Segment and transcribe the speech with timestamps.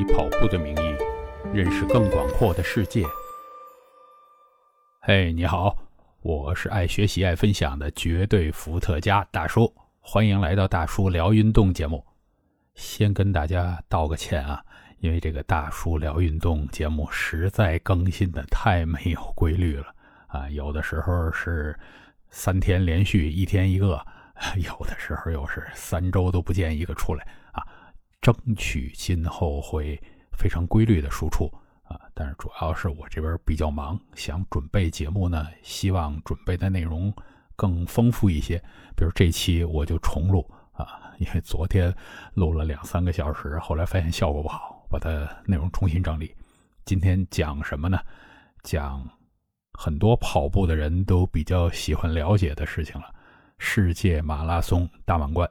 [0.00, 0.96] 以跑步的名义
[1.52, 3.04] 认识更广阔的世界。
[5.02, 5.76] 嘿，你好，
[6.22, 12.02] 我是爱学习、爱分享的绝对伏特加大叔，欢迎来到大叔聊运动节目。
[12.74, 14.64] 先跟大家道个歉啊，
[15.00, 19.94] 因为这个大叔聊运动节目实在更新的太没有规律了
[20.28, 21.78] 啊，有的时候是
[22.30, 24.02] 三天连续一天一个，
[24.56, 27.26] 有的时候又是三周都不见一个出来。
[28.20, 30.00] 争取今后会
[30.36, 31.50] 非常规律的输出
[31.84, 37.12] 啊，但是主要是我这边比较忙，想准备节目呢，希望准备的内容
[37.56, 38.58] 更丰富一些。
[38.96, 41.94] 比如这期我就重录啊，因为昨天
[42.34, 45.08] 录了两三个小时，后来发现效果不好，把它
[45.46, 46.34] 内容重新整理。
[46.84, 47.98] 今天讲什么呢？
[48.62, 49.02] 讲
[49.72, 53.14] 很多跑步的人都比较喜欢了解的事情了——
[53.58, 55.50] 世界马拉松大满贯。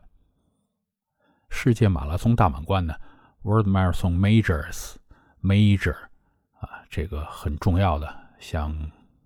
[1.50, 2.94] 世界马拉松大满贯呢
[3.42, 5.96] ，World Marathon Majors，Major，
[6.60, 8.74] 啊，这个很重要的，像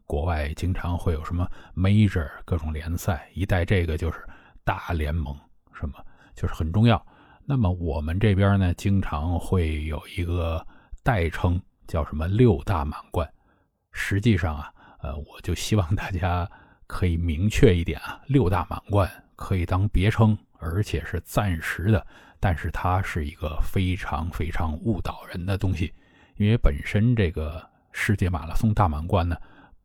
[0.05, 4.25] 国外经常会有什么 Major 各种联赛，一带这个就是
[4.63, 5.37] 大联盟，
[5.73, 5.95] 什么
[6.33, 7.05] 就是很重要。
[7.45, 10.65] 那么我们这边呢，经常会有一个
[11.03, 13.29] 代称叫什么六大满贯。
[13.91, 16.49] 实际上啊，呃，我就希望大家
[16.87, 20.37] 可以明确一点啊，六大满贯可以当别称。
[20.63, 22.07] 而且是暂时的，
[22.39, 25.93] 但是它是一个非常非常误导人的东西，
[26.37, 27.61] 因为本身这个
[27.91, 29.35] 世界马拉松大满贯呢，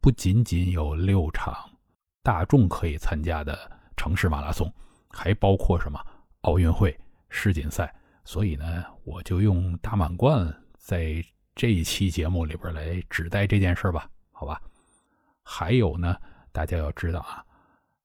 [0.01, 1.55] 不仅仅有六场
[2.23, 3.59] 大众可以参加的
[3.97, 4.73] 城市马拉松，
[5.11, 6.01] 还包括什么
[6.43, 6.99] 奥运会、
[7.29, 7.93] 世锦赛，
[8.25, 10.47] 所以呢，我就用大满贯
[10.79, 11.23] 在
[11.55, 14.63] 这一期节目里边来指代这件事吧，好吧？
[15.43, 16.17] 还有呢，
[16.53, 17.45] 大家要知道啊，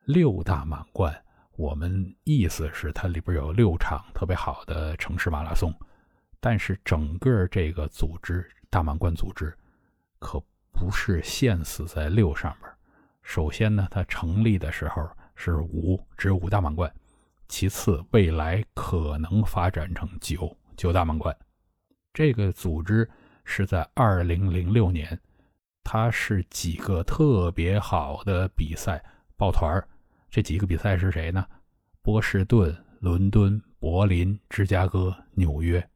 [0.06, 1.23] 六大满贯。
[1.56, 5.74] 我们意思是它里边有六场特别好的城市马拉松，
[6.40, 9.56] 但是整个这个组织大满贯组织
[10.18, 12.72] 可不是限死在六上边。
[13.22, 16.90] 首先呢，它成立的时候是五，只有五大满贯；
[17.48, 21.36] 其次，未来可能发展成九，九大满贯。
[22.14, 23.10] 这个组织
[23.46, 25.20] 是在二零零六年，
[25.84, 29.04] 它是几个特别好的比赛
[29.38, 29.88] 抱团儿。
[30.34, 31.46] 这几个比赛是谁呢？
[32.02, 35.88] 波士顿、伦敦、柏林、芝加哥、纽约。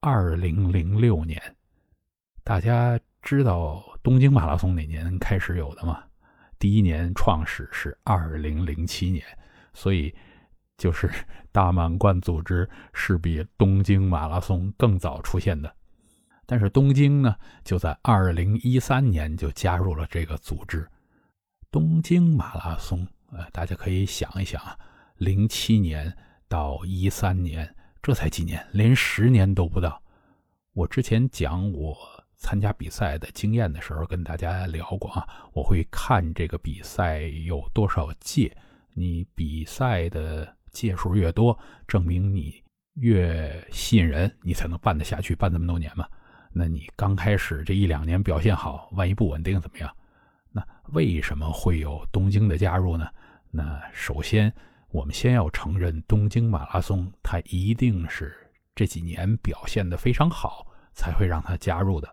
[0.00, 1.40] 二零零六年，
[2.42, 6.02] 大家知道东京马拉松哪年开始有的吗？
[6.58, 9.24] 第一年创始是二零零七年，
[9.72, 10.12] 所以
[10.76, 11.08] 就是
[11.52, 15.72] 大满贯组织是比东京马拉松更早出现的。
[16.44, 20.84] 但是东京呢，就在二零一三年就加入了这个组织。
[21.70, 23.06] 东京马拉松。
[23.36, 24.78] 呃，大家可以想一想啊，
[25.16, 26.16] 零七年
[26.48, 30.00] 到一三年，这才几年，连十年都不到。
[30.72, 31.96] 我之前讲我
[32.36, 38.56] 参加比赛的经验的时候，跟大家聊过啊，我会看这个比赛有多少届，
[38.92, 41.58] 你比赛的届数越多，
[41.88, 42.62] 证明你
[42.94, 46.06] 越吸引人，你才能办得下去，办这么多年嘛。
[46.52, 49.92] 那你刚开始这一两年表现好，万一不稳定怎么样？
[50.52, 53.08] 那为什么会有东京的加入呢？
[53.56, 54.52] 那首先，
[54.90, 58.34] 我们先要承认东京马拉松，它一定是
[58.74, 62.12] 这几年表现的非常好，才会让它加入的。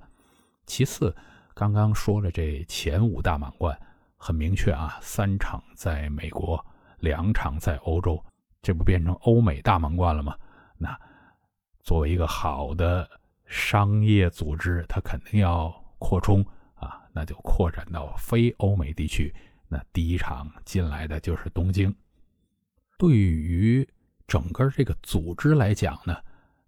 [0.68, 1.16] 其次，
[1.56, 3.76] 刚刚说了这前五大满贯，
[4.18, 6.64] 很明确啊，三场在美国，
[7.00, 8.24] 两场在欧洲，
[8.62, 10.38] 这不变成欧美大满贯了吗？
[10.78, 10.96] 那
[11.80, 13.10] 作为一个好的
[13.48, 19.34] 商业组织，它肯定要扩充啊，那就扩展到非欧美地区。
[19.74, 21.96] 那第一场进来的就是东京，
[22.98, 23.88] 对于
[24.28, 26.18] 整个这个组织来讲呢，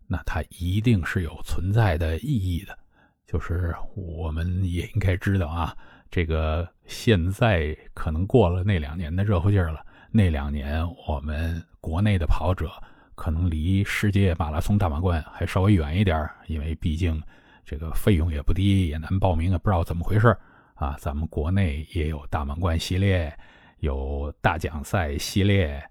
[0.08, 2.80] 那它一定是有存在的意义的。
[3.28, 5.75] 就是我们也应该知道啊，
[6.09, 9.86] 这个现在可能过了那两年的热乎劲儿了。
[10.09, 12.72] 那两年我们国内的跑者
[13.16, 17.22] 可能离世界马拉松大满贯还稍微远一点，因为毕竟
[17.66, 20.39] 这个费用也不低，也难报名，也不知道怎么回事儿。
[20.83, 23.33] 啊，咱们国内也有大满贯系列，
[23.80, 25.81] 有大奖赛系列，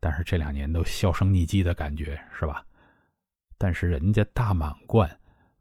[0.00, 2.66] 但是这两年都销声匿迹的感觉，是吧？
[3.56, 5.08] 但是人家大满贯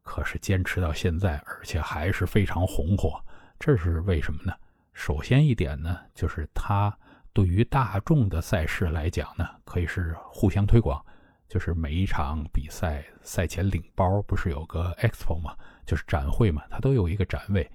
[0.02, 3.24] 可是坚持到现在，而且还是非常红火，
[3.60, 4.52] 这是为什么呢？
[4.94, 6.92] 首先一点呢，就是它
[7.34, 11.00] 对于大众的赛事来讲呢，可以是互相推广，
[11.48, 15.56] 就是每一场比赛赛前领包不是有个 expo 嘛，
[15.86, 17.70] 就是展会嘛，它都有一个展位。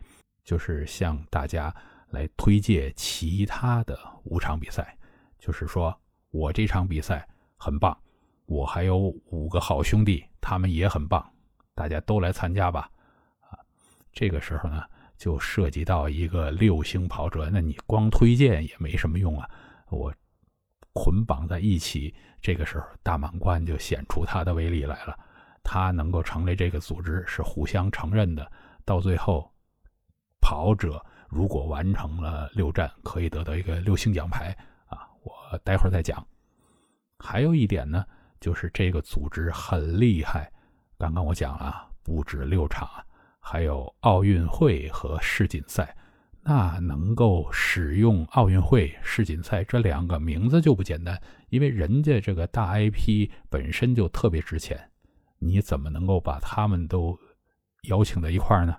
[0.46, 1.74] 就是向大家
[2.10, 4.96] 来推荐其他的五场比赛，
[5.40, 5.94] 就是说
[6.30, 7.94] 我这场比赛很棒，
[8.46, 8.96] 我还有
[9.30, 11.28] 五个好兄弟，他们也很棒，
[11.74, 12.88] 大家都来参加吧。
[13.40, 13.58] 啊，
[14.12, 14.84] 这个时候呢，
[15.18, 19.50] 就涉及到一个六星跑者，那你光推荐也没什么用啊。
[19.88, 20.14] 我
[20.92, 25.18] 捆绑在一起，这个时候大满贯就显出它的威力来了。
[25.64, 28.48] 它能够成立这个组织是互相承认的。
[28.84, 29.52] 到最后，
[30.46, 34.56] 跑者如果完成了六站，可以得到一个六星奖牌
[34.86, 35.08] 啊。
[35.24, 36.24] 我待会儿再讲。
[37.18, 38.04] 还有一点呢，
[38.38, 40.48] 就是这个组织很厉害。
[40.96, 42.88] 刚刚我讲了，不止六场，
[43.40, 45.96] 还有奥运会和世锦赛。
[46.42, 54.92] 那能够使用奥运会、世锦赛这两个名字就不简单，因为人家这个大 IP 本身就特别值钱。
[55.40, 57.18] 你怎么能够把他们都
[57.88, 58.76] 邀请到一块儿呢？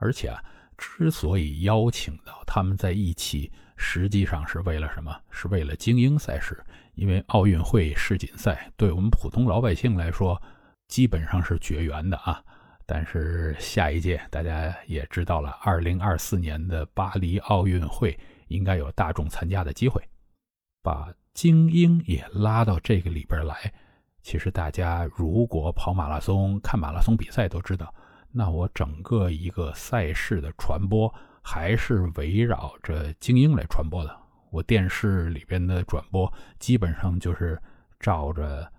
[0.00, 0.42] 而且啊，
[0.76, 5.16] 之所以邀请到他们在一起，实际上是为了什么？
[5.30, 6.60] 是为了精英赛事。
[6.96, 10.40] 因为奥运会、世锦赛对我们普通老百姓来说，
[10.88, 12.42] 基本上是绝缘的啊。
[12.84, 18.18] 但是下一届大家也知道了，二零二四年的巴黎奥运会
[18.48, 20.02] 应该有大众参加的机会，
[20.82, 23.72] 把精英也拉到这个里边来。
[24.22, 27.94] 其实大家如果跑马拉松、看马拉松比赛都知道，
[28.32, 31.12] 那我整个一个赛事的传播
[31.42, 34.16] 还是围绕着精英来传播的。
[34.50, 37.60] 我电视里边的转播基本上就是
[37.98, 38.70] 照着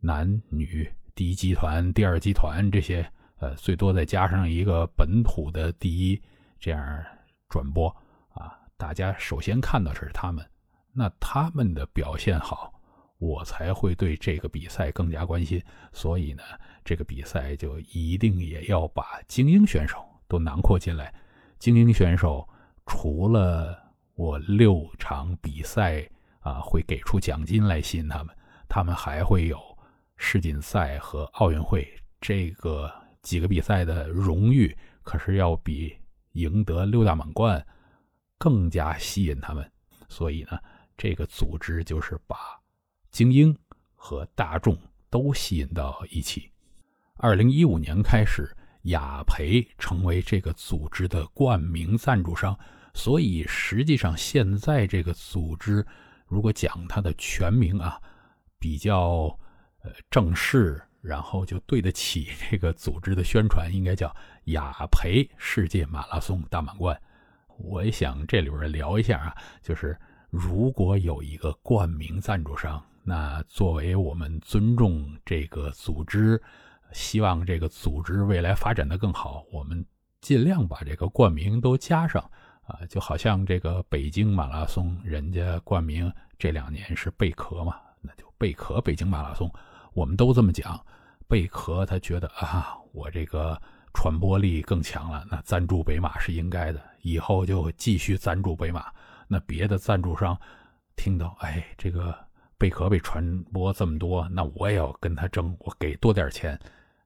[0.00, 6.22] 男女第一集团、第二集团这些，呃，最多再加上一个本土的第一
[6.58, 7.04] 这样
[7.48, 7.88] 转播
[8.30, 8.58] 啊。
[8.76, 10.44] 大家首先看到是他们，
[10.92, 12.72] 那他们的表现好。
[13.20, 15.60] 我才会对这个比赛更加关心，
[15.92, 16.42] 所以呢，
[16.84, 21.14] 这个比赛就一定也要把精英选手都囊括进来。
[21.58, 22.48] 精英选手
[22.86, 23.76] 除了
[24.14, 26.08] 我六场比赛
[26.40, 28.34] 啊会给出奖金来吸引他们，
[28.68, 29.60] 他们还会有
[30.16, 31.86] 世锦赛和奥运会
[32.20, 32.92] 这个
[33.22, 35.96] 几个比赛的荣誉，可是要比
[36.32, 37.64] 赢得六大满贯
[38.38, 39.70] 更加吸引他们。
[40.08, 40.58] 所以呢，
[40.96, 42.36] 这个组织就是把。
[43.10, 43.56] 精英
[43.96, 44.76] 和大众
[45.08, 46.52] 都吸引到一起。
[47.20, 48.48] 二零一五年开始，
[48.82, 52.56] 雅培成为这个组织的冠名赞助商，
[52.94, 55.84] 所以实际上现在这个组织，
[56.28, 58.00] 如果讲它的全名啊，
[58.56, 59.36] 比较
[59.82, 64.14] 呃正式，然后就对得起这个组织的宣传，应该叫
[64.44, 66.96] 雅培世界马拉松大满贯。
[67.56, 69.98] 我也想这里边聊一下啊，就是
[70.30, 72.80] 如果有一个冠名赞助商。
[73.02, 76.40] 那作为我们尊重这个组织，
[76.92, 79.84] 希望这个组织未来发展的更好，我们
[80.20, 82.22] 尽量把这个冠名都加上
[82.66, 89.52] 啊，就好像这个北京马拉松，人家冠名这两年是贝壳嘛，那就贝壳北京马拉松，
[89.92, 90.78] 我们都这么讲。
[91.26, 93.60] 贝壳他觉得啊，我这个
[93.92, 98.86] 传播力更强了，那赞助北马是应该的，以后就继续赞助北马。
[99.26, 100.38] 那别的赞助商
[100.96, 102.16] 听到，哎，这个。
[102.60, 106.58] 贝壳被传播这么多，那我也要跟他争，我给多点钱，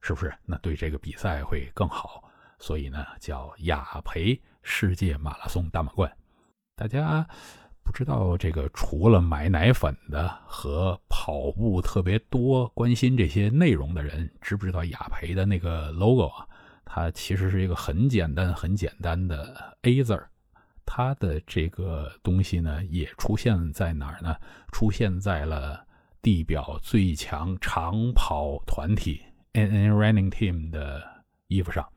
[0.02, 0.34] 是不是？
[0.44, 2.22] 那对这个比赛会更好。
[2.58, 6.12] 所以呢，叫雅培世界马拉松大满贯。
[6.76, 7.26] 大家
[7.82, 16.46] 不知道这个，除了买奶粉的和跑步特别多、关心这些内容的人，知不知道雅培的那个 logo 啊？
[16.84, 20.28] 它其实是一个很简单、很简单的 A 字儿。
[20.84, 24.36] 它的这个东西呢，也出现在哪儿呢？
[24.70, 25.84] 出现在了
[26.20, 29.22] 地表最强长跑团体
[29.52, 31.88] NN Running Team 的衣服上。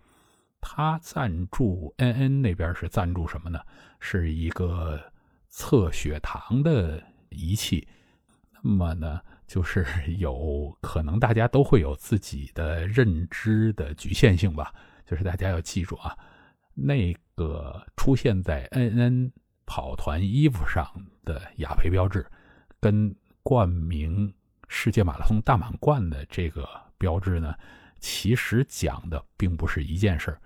[0.62, 3.60] 他赞助 NN 那边是赞助什么呢？
[4.00, 5.00] 是一个
[5.48, 7.88] 测血糖的仪器。
[8.52, 9.86] 那么呢，就是
[10.18, 14.74] 有可能大家都会有自己的认知的局限性吧。
[15.06, 16.18] 就是大家要记住啊。
[16.74, 19.32] 那个出现在 NN
[19.68, 20.86] 跑团衣服上
[21.24, 22.26] 的雅培标志，
[22.80, 24.34] 跟冠名
[24.68, 27.54] 世界马拉松大满贯的这个标志呢，
[28.00, 30.42] 其实讲的并不是一件事儿。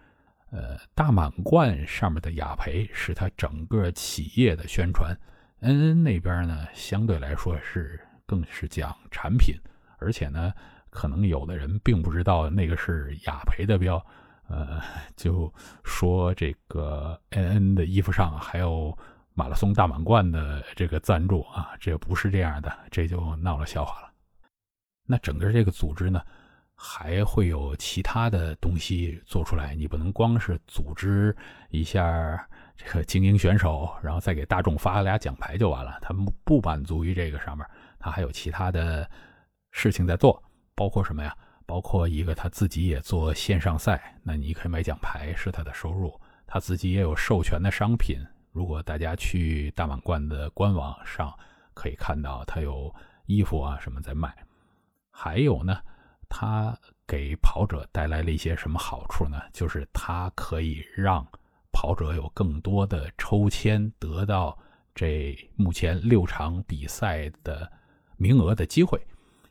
[0.51, 5.15] 呃，大满贯上面的雅培是它整个企业的宣传
[5.61, 9.55] ，NN 那边呢相对来说是更是讲产品，
[9.99, 10.51] 而且呢，
[10.89, 14.03] 可能有的人并不知道那个是雅培的标。
[14.47, 14.81] 呃，
[15.15, 15.53] 就
[15.83, 18.97] 说这个 N N 的衣服上还有
[19.35, 24.11] 马拉松大满贯的这个赞助啊，这不是这样的，这就闹了笑话了。
[25.05, 26.19] 那整个这个组织呢，
[26.81, 31.35] 还会有其他的东西做出来，你不能光是组织
[31.71, 35.99] 一下这个精英选手，然后再给大众发俩奖牌就完了。
[36.01, 37.67] 他们不满足于这个上面，
[37.99, 39.05] 他还有其他的
[39.71, 40.41] 事情在做，
[40.73, 41.35] 包括什么呀？
[41.65, 46.17] 包括一个他自己也做线上赛，那你可以买奖牌是他的收入。
[46.47, 51.37] 他自己也有授权的商品，如果大家去大满贯的官网上
[51.73, 52.91] 可以看到，他有
[53.25, 54.33] 衣服啊什么在卖。
[55.11, 55.77] 还有呢，
[56.29, 59.41] 它给跑者带来了一些什么好处呢？
[59.51, 61.25] 就是它可以让
[61.71, 64.57] 跑者有更多的抽签，得到
[64.93, 67.69] 这目前六场比赛的
[68.15, 69.01] 名额的机会。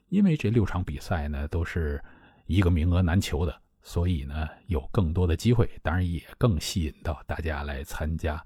[0.08, 2.02] 因为这六场比赛呢都是
[2.46, 8.42] 一个名额难求的，所以呢有更多的机会，当然也更吸引到大家来参加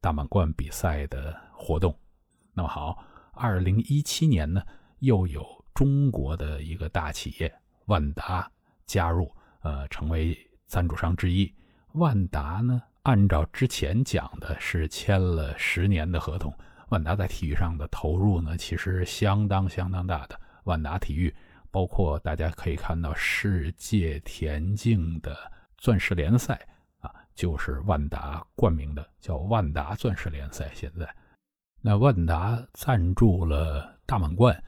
[0.00, 1.92] 大满贯比赛的活动。
[2.52, 4.62] 那么好，二零一七年呢
[5.00, 5.44] 又有
[5.74, 7.52] 中国的一个大企业
[7.90, 8.48] 万达
[8.86, 9.28] 加入，
[9.62, 11.52] 呃，成为赞助商之一。
[11.94, 16.54] 万达呢按照之前讲的是签了十年的合同，
[16.90, 20.40] 万达在体育上的投入呢其实相当相当大的。
[20.62, 21.34] 万达体育，
[21.72, 25.36] 包括大家可以看到世界田径的
[25.76, 26.60] 钻石联赛
[27.00, 30.70] 啊，就是万达冠名的，叫万达钻石联赛。
[30.74, 31.12] 现在，
[31.80, 34.62] 那万达赞助了大满贯，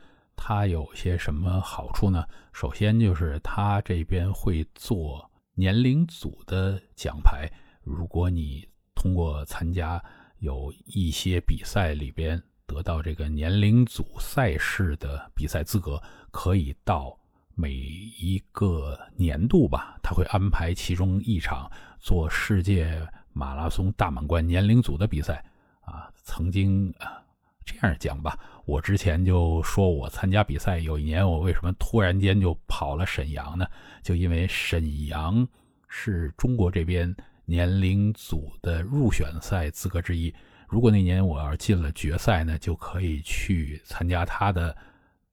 [0.45, 2.27] 它有些什么好处呢？
[2.53, 7.49] 首先就是它这边会做年龄组的奖牌，
[7.85, 10.03] 如果你通过参加
[10.41, 12.43] 有一些比赛里边。
[12.65, 17.15] 得到这个年龄组赛事的比赛资格，可以到
[17.55, 21.71] 每一个年度吧，他会安排其中一场
[22.01, 25.45] 做世界马拉松大满贯年龄组的比赛
[25.83, 26.11] 啊。
[26.23, 27.23] 曾经啊，
[27.67, 33.67] 这样讲吧，我之前就说我参加比赛，有一年我为什么突然间就跑了沈阳呢？
[34.03, 35.47] 就因为沈阳
[35.89, 37.15] 是中国这边
[37.45, 40.33] 年龄组的入选赛资格之一。
[40.69, 44.75] 如果那年我要进了决赛呢，就可以去参加他的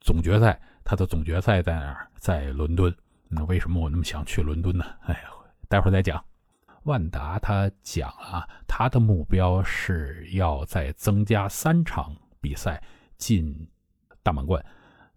[0.01, 0.59] 总决赛。
[0.83, 2.07] 他的总决赛在哪儿？
[2.15, 2.93] 在伦敦。
[3.27, 4.83] 那为什么我那么想去伦敦呢？
[5.03, 5.29] 哎呀，
[5.67, 6.23] 待会儿再讲。
[6.83, 12.81] 万达他讲啊，他的目标是要再增加三场比赛
[13.19, 13.55] 进
[14.23, 14.65] 大满贯。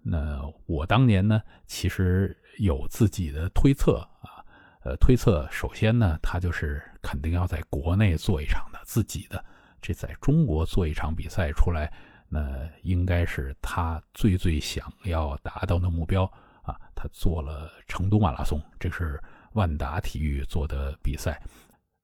[0.03, 4.45] 那我当年呢，其实有自己的推测啊。
[4.85, 9.43] 呃，推测首先呢，他就是肯定要在国内做一场的自己的。
[9.81, 11.93] 这在中国做一场比赛出来，
[12.29, 16.25] 那应该是他最最想要达到的目标
[16.63, 16.77] 啊！
[16.97, 21.41] 他做了成都马拉松，这是万达体育做的比赛，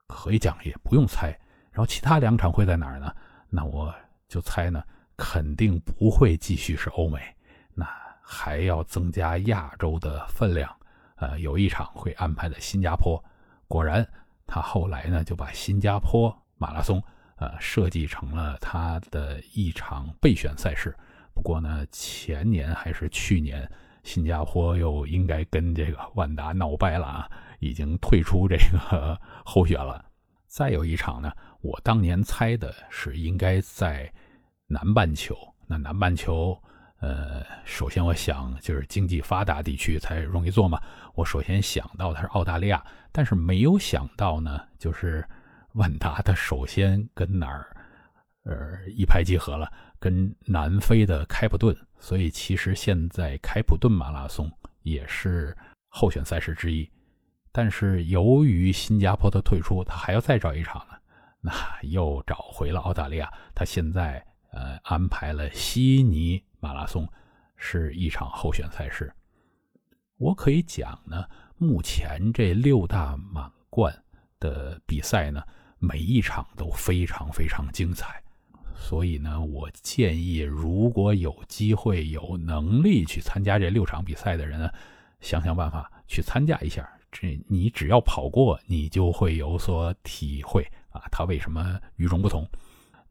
[0.06, 1.30] 可以讲也不用猜。
[1.72, 3.12] 然后其他两场会在哪儿呢？
[3.48, 3.92] 那我
[4.28, 4.82] 就猜呢，
[5.18, 7.20] 肯定不会继续是欧美，
[7.74, 7.86] 那
[8.22, 10.74] 还要增加亚洲的分量。
[11.16, 13.22] 呃，有一场会安排在新加坡。
[13.66, 14.06] 果然，
[14.46, 17.02] 他后来呢就把新加坡马拉松。
[17.40, 20.92] 呃，设计成了他的一场备选赛事。
[21.32, 23.70] 不过呢，前年还是去年，
[24.02, 30.04] 新加坡又应该跟这个万达闹掰了啊，已经退出这个候选了。
[30.48, 34.12] 再有一场呢，我当年猜的是应该在
[34.68, 35.36] 南半球。
[35.66, 36.56] 那南半球，
[37.00, 40.80] 呃，首先我想就是经济发达地区才容易做嘛。
[41.14, 45.26] 我首先想到它是澳大利亚，但是没有想到呢，就是。
[45.74, 47.76] 万达他首先跟哪儿，
[48.44, 49.70] 呃，一拍即合了，
[50.00, 54.50] 跟南非的开普敦，所以其实现在开普敦马拉松
[54.82, 55.56] 也是
[55.88, 56.90] 候选赛事之一。
[57.52, 60.96] 但是由于新加坡的退出，他还要再找一场呢，
[61.40, 63.30] 那又找回了澳大利亚。
[63.54, 67.06] 他现在呃安排了悉尼马拉松
[67.56, 69.12] 是一场候选赛事。
[70.16, 71.24] 我可以讲呢，
[71.56, 73.94] 目前这六大满贯
[74.40, 75.42] 的比赛呢。
[75.80, 78.20] 每一场都非常非常精彩，
[78.74, 84.68] 所以呢，我建议如果有机会、有能力去参加这六场比赛的人呢，
[85.20, 86.84] 想想办法去参加一下。
[87.12, 92.44] 这你只要跑过，你就会有所体会啊，它为什么与众不同。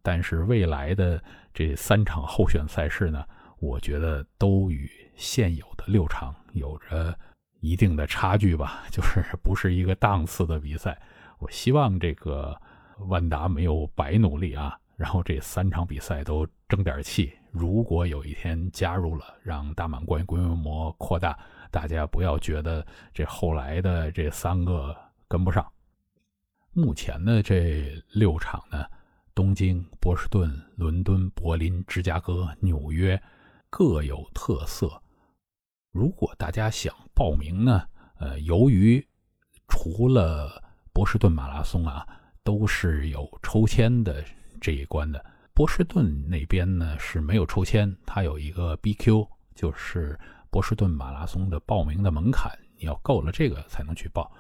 [0.07, 1.21] 但是未来的
[1.53, 3.25] 这三场候选赛事呢，
[3.59, 7.13] 我觉得都与现有的六场有着
[7.59, 10.97] 一定的差距吧， 就是不是一个档次的比赛。
[11.39, 12.57] 我希望这个
[13.09, 17.33] 万达没有白努力啊，然后这三场比赛都争点气。
[17.51, 21.37] 如果有一天加入了，让大满贯规模扩大，
[21.69, 24.95] 大家不要觉得这后来的这三个
[25.27, 25.69] 跟不上。
[26.71, 28.85] 目前的这六场呢，
[29.37, 33.21] 东京、波士顿、伦敦、柏林、芝加哥、纽约
[33.69, 34.99] 各有特色。
[35.91, 37.83] 如果大家想报名呢，
[38.17, 39.07] 呃，由于
[39.67, 40.59] 除了
[40.91, 42.03] 波士顿马拉松啊，
[42.43, 44.25] 都是有抽签的
[44.59, 45.23] 这一关的。
[45.53, 54.31] 波士顿那边呢是没有抽签，它有一个 BQ，就是波士顿马拉松的报名的门槛，你要够了这个才能去报。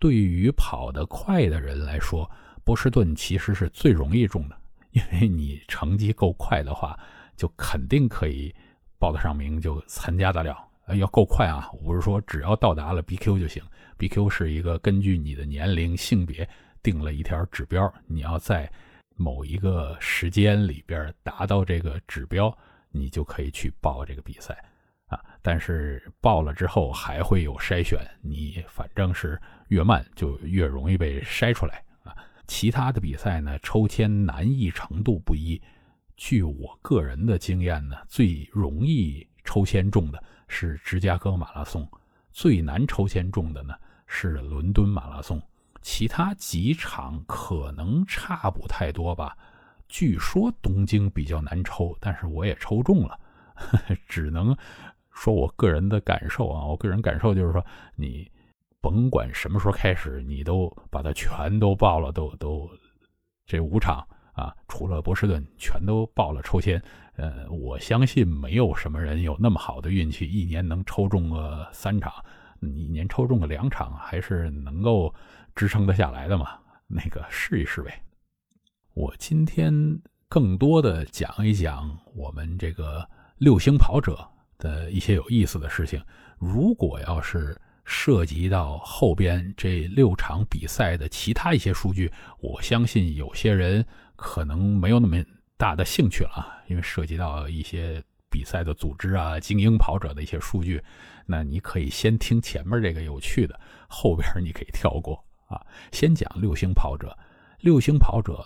[0.00, 2.28] 对于跑得快的人来说，
[2.70, 4.56] 波士顿其实是最容易中的，
[4.92, 6.96] 因为你成绩够快的话，
[7.34, 8.54] 就肯定可以
[8.96, 10.56] 报得上名，就参加得了。
[10.94, 13.60] 要够快啊，我不是说只要到达了 BQ 就行。
[13.98, 16.48] BQ 是一个根据你的年龄、性别
[16.80, 18.70] 定了一条指标，你要在
[19.16, 22.56] 某一个时间里边达到这个指标，
[22.92, 24.56] 你就可以去报这个比赛
[25.08, 25.18] 啊。
[25.42, 29.36] 但是报了之后还会有筛选，你反正是。
[29.70, 31.80] 越慢就越容易被筛出来！
[32.50, 35.62] 其他的比赛呢，抽签难易程度不一。
[36.16, 41.88] 据我个人的经验呢，最容易抽签中的是芝加哥马拉松，
[42.32, 43.72] 最难抽签中的呢
[44.08, 45.40] 是伦敦马拉松。
[45.80, 49.38] 其他几场可能差不太多吧。
[49.86, 53.16] 据说东京比较难抽，但是我也抽中了，
[53.54, 54.54] 呵 呵只能
[55.12, 56.66] 说我个人的感受啊。
[56.66, 57.64] 我个人感受就是说
[57.94, 58.28] 你。
[58.80, 62.70] 甭管什么时候开始，你都把它全都报了，都都
[63.46, 66.82] 这五场啊，除了波士顿，全都报了抽签。
[67.16, 72.12] 呃，我相信没有什么人有那么好的运气，一年能抽中个三场，
[72.60, 75.14] 一年抽中个两场，还是能够
[75.54, 76.58] 支撑得下来的嘛？
[76.86, 78.02] 那个试一试呗。
[78.94, 79.72] 我今天
[80.28, 83.06] 更多的讲一讲我们这个
[83.36, 84.26] 六星跑者
[84.58, 86.02] 的一些有意思的事情。
[86.38, 93.84] 如果要是涉及到后边这六场比赛的其他一些数据，我相信有些人
[94.16, 95.16] 可能没有那么
[95.56, 100.82] 大的兴趣了啊，因为涉及到一些比赛的组织啊、精英跑者的一些数据。
[101.26, 103.58] 那你可以先听前面这个有趣的，
[103.88, 105.60] 后边你可以跳过啊。
[105.92, 107.16] 先讲六星跑者，
[107.60, 108.44] 六星跑者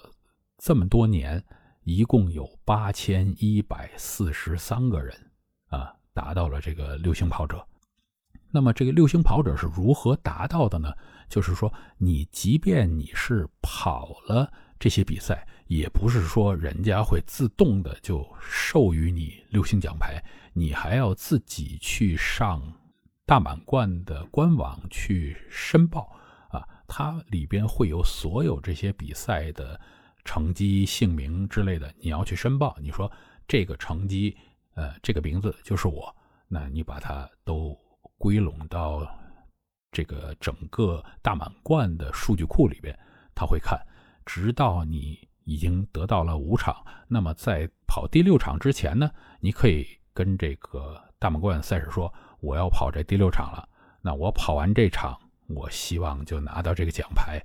[0.58, 1.42] 这么多年
[1.84, 5.14] 一共有八千一百四十三个人
[5.68, 7.66] 啊，达到了这个六星跑者。
[8.54, 10.92] 那么这个六星跑者是如何达到的呢？
[11.28, 22.62] 就是说，你即便你是跑了这些比赛，也不是说人家会自动的就授予你六星奖牌，你还要自己去上
[23.26, 26.16] 大满贯的官网去申报
[26.48, 26.62] 啊。
[26.86, 29.80] 它里边会有所有这些比赛的
[30.24, 32.76] 成绩、姓名之类的，你要去申报。
[32.80, 33.10] 你说
[33.48, 34.36] 这个成绩，
[34.74, 36.14] 呃，这个名字就是我，
[36.46, 37.76] 那你把它都。
[38.24, 39.06] 归拢到
[39.92, 42.98] 这个整个大满贯的数据库里边，
[43.34, 43.78] 他会看，
[44.24, 46.74] 直到你已经得到了五场。
[47.06, 49.10] 那么在跑第六场之前呢，
[49.40, 52.10] 你可以跟这个大满贯赛事说
[52.40, 53.68] ：“我要跑这第六场了。”
[54.00, 57.38] 那我跑完这场，我希望就拿到这个奖牌。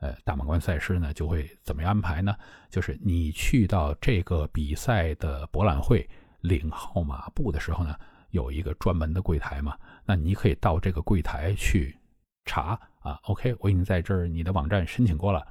[0.00, 2.36] 呃，大满贯赛事呢就会怎么安排呢？
[2.68, 6.06] 就是你去到这个比赛的博览会
[6.42, 7.98] 领号码布的时候呢。
[8.36, 11.96] 有一个专门的柜台嘛，那你可以到这个柜台去
[12.44, 13.18] 查啊。
[13.24, 15.44] OK，我已经在这儿你的网站申请过了。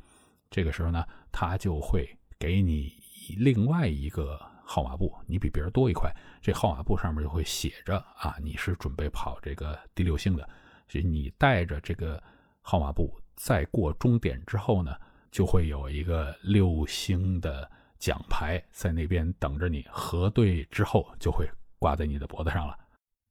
[0.52, 2.93] 这个时候呢，他就会给你
[3.38, 6.13] 另外一个号码布，你比别人多一块。
[6.41, 10.48] 这号码布上面就会写着啊，你是准备跑这个第六星的。
[10.88, 12.21] 所以你带着这个
[12.62, 14.95] 号码布，再过终点之后呢，
[15.32, 19.84] 就会有一个六星的奖牌在那边等着你。
[19.89, 21.50] 核对之后就会。
[21.86, 22.76] 挂在你的脖子上了，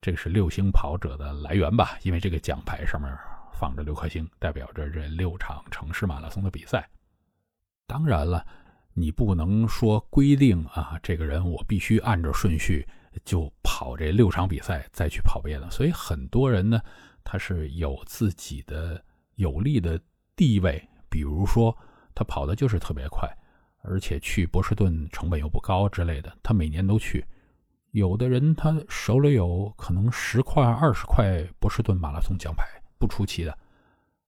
[0.01, 1.99] 这个是六星跑者的来源吧？
[2.05, 3.13] 因为这个奖牌上面
[3.53, 6.89] 放着六颗星，代表着这六场城市马拉松的比赛。
[7.89, 8.47] 当然了，
[8.93, 12.87] 你不能说规定啊，这个人我必须按照顺序
[13.25, 15.69] 就跑这六场比赛，再去跑别的。
[15.69, 16.81] 所以很多人呢，
[17.25, 20.01] 他是有自己的有利的
[20.37, 21.77] 地位，比如说
[22.15, 23.29] 他跑的就是特别快，
[23.83, 27.27] 而且去波士顿成本又不高之类的，他每年都去。
[27.95, 32.67] 有的人他手里有可能十块、二十块波士顿马拉松奖牌，
[32.99, 33.57] 不出奇的，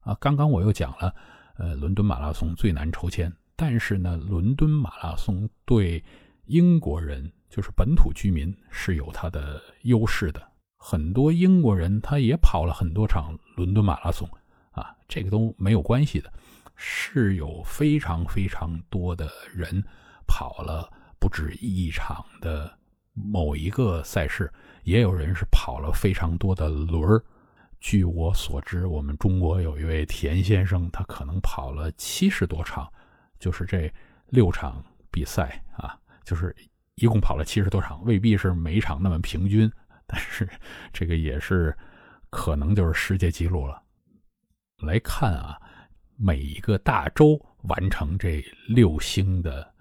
[0.02, 1.12] 啊，刚刚我又讲了，
[1.56, 6.00] 呃，伦敦马拉松最难抽签，但是呢，伦敦马拉松对
[6.44, 10.40] 英国人就是本土居民是有它的优势的，
[10.76, 14.30] 很多英国人他也跑了很多场伦敦马拉松，
[14.70, 16.32] 啊，这个都没有关系的，
[16.76, 19.82] 是有非常非常多的人
[20.24, 22.78] 跑了不止一场的。
[23.16, 24.52] 某一个赛事，
[24.84, 27.24] 也有人是跑了非常多的轮儿。
[27.80, 32.86] 据我所知，我们中国有一位田先生，他可能跑了七十多场，
[33.38, 33.92] 就是这
[34.28, 36.54] 六场比赛啊，就是
[36.96, 39.70] 一共跑了七十多场，未必是每一场那么平均，
[40.06, 40.48] 但是
[40.92, 41.76] 这个也是
[42.28, 43.82] 可能就是世界纪录了。
[44.82, 45.58] 来看啊，
[46.16, 49.74] 每一个大洲完成这六星的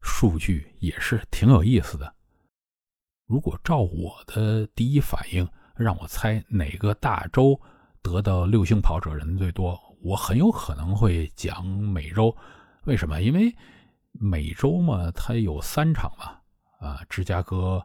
[0.00, 2.14] 数据也是挺有意思的。
[3.30, 7.58] 如果照我的第一反应让我猜哪个大洲
[8.02, 12.36] 得到六星跑者人最多，我很有可能会讲美洲。
[12.86, 13.22] 为什么？
[13.22, 13.54] 因为
[14.10, 16.40] 美洲嘛，它有三场嘛，
[16.80, 17.80] 啊，芝加哥、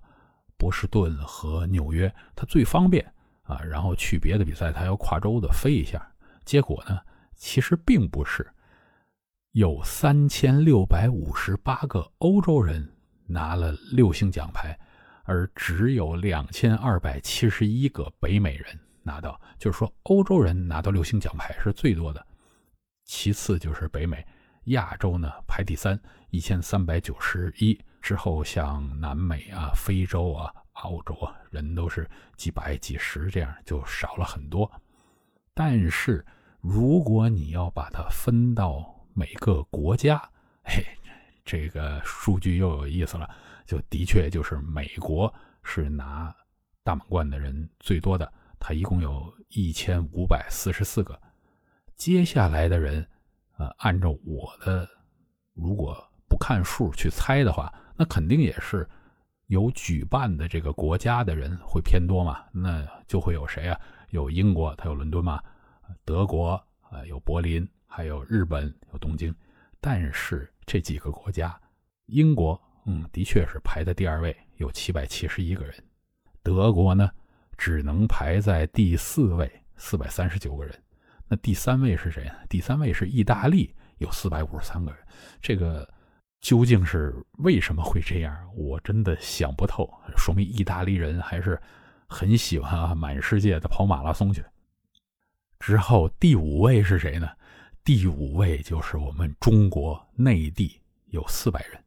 [0.58, 3.05] 波士顿和纽约，它最方便
[3.43, 3.60] 啊。
[3.62, 6.12] 然后去别的比赛，它要跨州的飞一下。
[6.43, 6.99] 结果呢，
[7.36, 8.51] 其实并不是，
[9.51, 12.91] 有三千六百五十八个欧洲人
[13.27, 14.75] 拿了六星奖牌，
[15.25, 19.39] 而只有两千二百七十一个北美人拿到。
[19.59, 22.25] 就是说，欧洲人拿到六星奖牌是最多的，
[23.03, 24.25] 其次就是北美。
[24.65, 27.79] 亚洲呢排第三，一千三百九十一。
[28.01, 32.07] 之后像南美啊、非洲啊、澳洲啊，人都是
[32.38, 34.71] 几百、几十这样，就少了很多。
[35.55, 36.23] 但是
[36.61, 38.83] 如果你要把它分到
[39.13, 40.21] 每个国家，
[40.63, 40.83] 嘿，
[41.43, 43.27] 这个数据又有意思了。
[43.65, 46.36] 就的确就是美国是拿
[46.84, 51.19] 大满贯的人最多的，他一共有一千五百四十四个。
[51.95, 53.08] 接下来的人。
[53.58, 54.86] 呃，按照我的，
[55.54, 55.95] 如果
[56.28, 58.86] 不看数去猜的话，那肯定也是
[59.45, 62.43] 有举办的这个国家的人会偏多嘛。
[62.51, 63.80] 那就会有谁啊？
[64.10, 65.39] 有英国，他有伦敦嘛；
[66.04, 69.34] 德国啊，有柏林；还有日本，有东京。
[69.80, 71.58] 但是这几个国家，
[72.08, 75.74] 英国，嗯，的确是排在第二位，有七百七十一个人；
[76.43, 77.10] 德国呢，
[77.58, 80.84] 只能排在第四位，四百三十九个人。
[81.28, 82.34] 那第三位是谁呢？
[82.48, 85.00] 第三位是意大利，有四百五十三个人。
[85.41, 85.91] 这个
[86.41, 88.38] 究竟是为什么会这样？
[88.56, 89.89] 我真的想不透。
[90.15, 91.60] 说明意大利人还是
[92.08, 94.45] 很喜欢啊，满世界的跑马拉松去。
[95.60, 97.28] 之后第五位是谁呢？
[97.84, 101.84] 第五位就是我们中国内地，有四百人。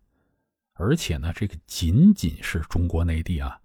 [0.78, 3.58] 而且呢，这个仅仅是中国内地啊。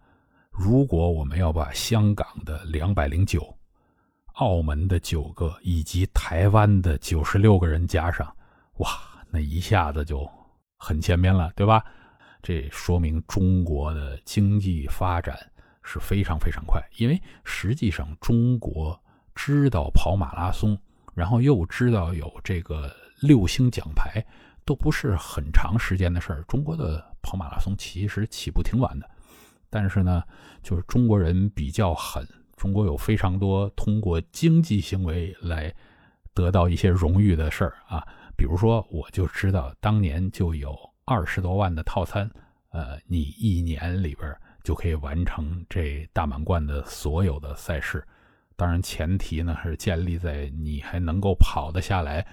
[0.52, 3.56] 如果我们要把香港的两百零九。
[4.38, 8.36] 澳门的九个以及台湾的九十六个人加上，
[8.78, 8.90] 哇，
[9.30, 10.28] 那一下子就
[10.76, 11.86] 很前面了，对吧？
[12.42, 15.38] 这说明中国的经济发展
[15.84, 16.82] 是非常非常快。
[16.98, 19.00] 因为实际上中国
[19.36, 20.76] 知道跑马拉松，
[21.14, 24.20] 然后又知道有这个六星奖牌，
[24.66, 26.44] 都不是很长时间的事儿。
[26.44, 29.10] 中国的跑马拉松其实起步挺晚的，
[29.70, 30.24] 但是呢，
[30.62, 32.28] 就是中国人比较狠。
[32.56, 35.74] 中国有非常多通过经济行为来
[36.34, 38.06] 得到一些荣誉的事儿啊，
[38.38, 42.30] 比如说，我就知道当年就有二十多万的套餐，
[42.70, 48.06] 呃，你一年里边就可以完成这大满贯的所有的赛事。
[48.56, 52.26] 当然，前提呢是建立在你还能够跑得下来，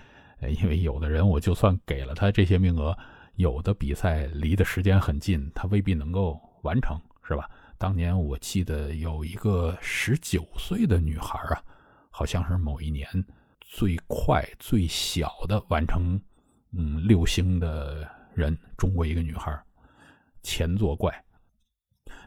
[0.49, 2.97] 因为有的人我就算给了他这些名额，
[3.35, 7.51] 有的比赛离的时间很近，他未必能够完成，是吧？
[7.79, 11.63] 当年我记得有一个十九岁的女孩啊，
[12.11, 13.09] 好像是某一年
[13.61, 16.21] 最快最小的完成
[16.73, 19.59] 嗯六星的人，中国一个女孩，
[20.43, 21.13] 前作怪。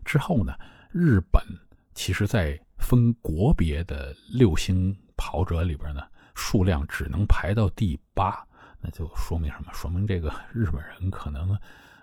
[0.03, 0.53] 之后呢，
[0.91, 1.41] 日本
[1.93, 6.01] 其实在分国别的六星跑者里边呢，
[6.35, 8.45] 数量只能排到第八，
[8.79, 9.71] 那就说明什么？
[9.73, 11.57] 说明这个日本人可能。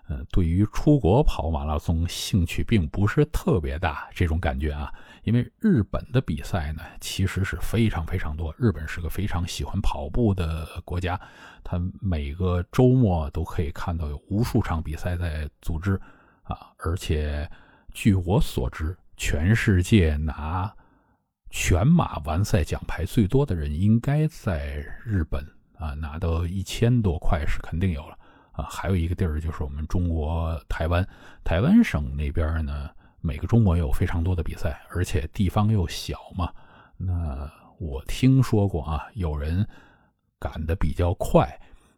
[0.09, 8.53] 呃，对于出国跑马拉松兴趣并不是特别大，这种感觉啊，因为日本的比赛呢，其实是非常非常多。
[8.59, 11.17] 日本是个非常喜欢跑步的国家，
[11.63, 15.95] 他每个周末都可以看到有无数场比赛在组织
[16.43, 16.73] 啊。
[16.79, 17.49] 而且
[17.93, 20.75] 据我所知，全世界拿
[21.51, 25.45] 全马完赛奖牌最多的人，应该在日本
[25.77, 28.17] 啊，拿到一千多块是肯定有了。
[28.53, 31.07] 啊，还有一个地儿就是我们中国台湾，
[31.45, 36.53] 台湾省那边呢，每个周末有非常多的比赛，而且地方又小嘛。
[36.97, 39.67] 那我听说过啊，有人
[40.39, 41.49] 赶得比较快，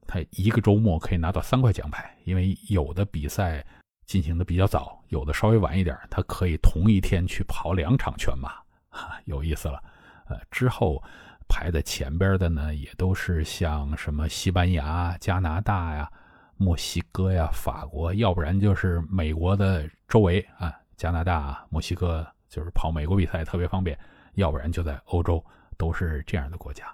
[0.06, 3.64] 他一个周末可以拿到三块奖牌，因为有的比赛
[4.06, 8.52] 进行的比较早，有的稍微晚一点，他可以同一天去跑两场全马，
[9.24, 9.82] 有意思了。
[10.26, 11.02] 呃，之后
[11.48, 16.10] 排在前边的呢，也都是像什么西班牙、加拿大呀。
[16.58, 23.96] 墨西哥呀，法国，要不然就是美国的周围啊，加拿大、墨西哥，就是跑美国比赛特别方便；
[24.34, 25.44] 要不然就在欧洲，
[25.76, 26.86] 都是这样的国家。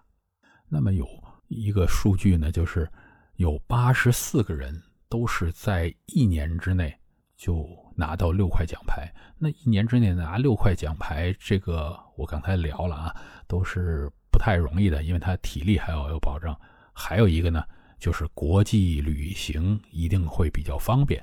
[0.69, 1.07] 那么有
[1.49, 2.91] 一个数据呢，就是
[3.37, 6.97] 有八十四个人都是在一年之内
[7.37, 9.13] 就拿到六块奖牌。
[9.37, 16.57] 那一年之内拿六块奖牌，这个我刚才聊了啊，都是不太容易的，因为他体力还要有保证。
[16.95, 17.63] 还有一个呢。
[18.01, 21.21] 就是国际旅行一定会比较方便。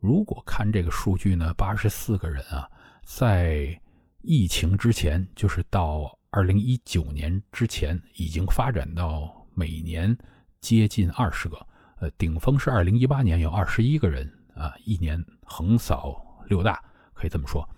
[0.00, 2.66] 如果看这个数据呢，八十四个人啊，
[3.04, 3.78] 在
[4.22, 10.16] 疫情之前，就是到二零一九年之前已经发展到每年
[10.62, 11.58] 接近二十个，
[12.00, 17.68] 呃，顶峰是二零一八年有二十一个人啊，一年横扫六大，可以这么说。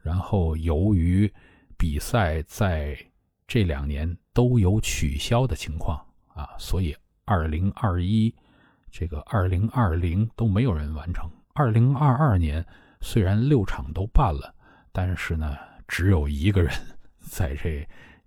[0.00, 1.32] 然后由于
[1.78, 2.98] 比赛在
[3.46, 8.34] 这两年都有取消的情况啊，所以二零二一
[8.90, 11.30] 这个二零二零都没有人完成。
[11.54, 12.64] 二零二二年
[13.00, 14.54] 虽然六场都办了，
[14.90, 16.72] 但是呢，只有一个人
[17.20, 17.86] 在这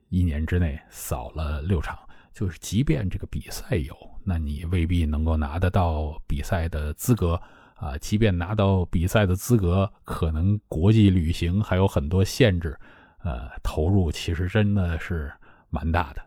[0.09, 1.97] 一年之内扫了六场。
[2.33, 7.41] 就是即便这个比赛有，那你未必能够拿得到比赛的资格
[7.75, 7.97] 啊。
[7.97, 12.77] 即便拿到比赛的资格，可能国际旅行还有很多限制，
[13.23, 15.31] 呃，投入其实真的是
[15.69, 16.21] 蛮大的。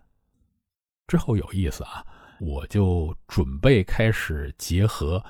[1.07, 2.05] 之后有意思啊，
[2.41, 5.23] 我就准备开始结合。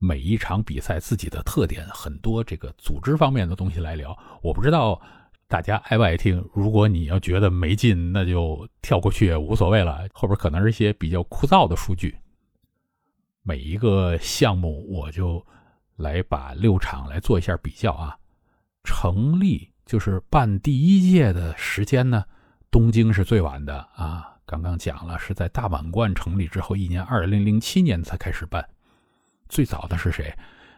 [0.00, 4.16] 每一场比赛自己的特点，很多这个组织方面的东西来聊。
[4.44, 5.02] 我不知道
[5.48, 6.40] 大家爱不爱听。
[6.54, 10.06] 如果你要觉得没劲，那就跳过去也无所谓了。
[10.12, 12.16] 后边可能是一些比较枯燥的数据。
[13.48, 15.42] 每一个项目，我就
[15.96, 18.14] 来把六场来做一下比较啊。
[18.84, 22.22] 成立就是办第一届的时间呢，
[22.70, 24.36] 东京是最晚的啊。
[24.44, 28.62] 刚刚讲了，是在大满贯成立之后一年，二零零七年才开始办。
[29.48, 30.30] 最早的是谁？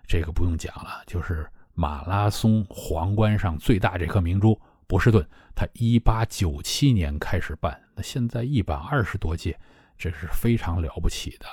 [0.07, 4.57] 这个不用讲了，就是马拉松皇冠上最大这颗明珠
[4.87, 5.29] 波士顿。
[5.57, 9.59] 它一八九七年开始办，那现在一百二十多届，
[9.99, 11.47] 这是非常了不起的。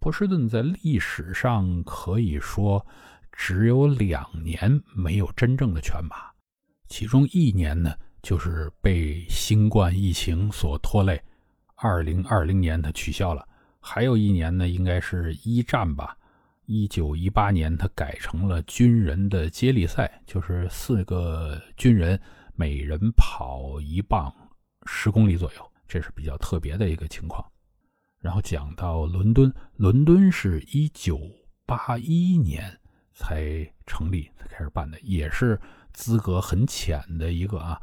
[0.00, 2.84] 波士顿在历史上可以说
[3.30, 6.16] 只有两年没有真正的全马，
[6.88, 11.22] 其中一年呢就是被新冠疫情所拖累，
[11.74, 13.46] 二零二零年它取消了，
[13.78, 16.16] 还有一年呢应该是一战吧。
[16.64, 22.18] 一九一八年，它改成了军人的接力赛，就是四个军人
[22.54, 24.32] 每人跑一棒，
[24.86, 27.44] 十公里左右，这是比较特别的一个情况。
[28.20, 31.20] 然后讲到伦敦，伦敦是一九
[31.66, 32.78] 八一年
[33.12, 35.58] 才成立，才开始办的，也是
[35.92, 37.80] 资格很浅的一个啊。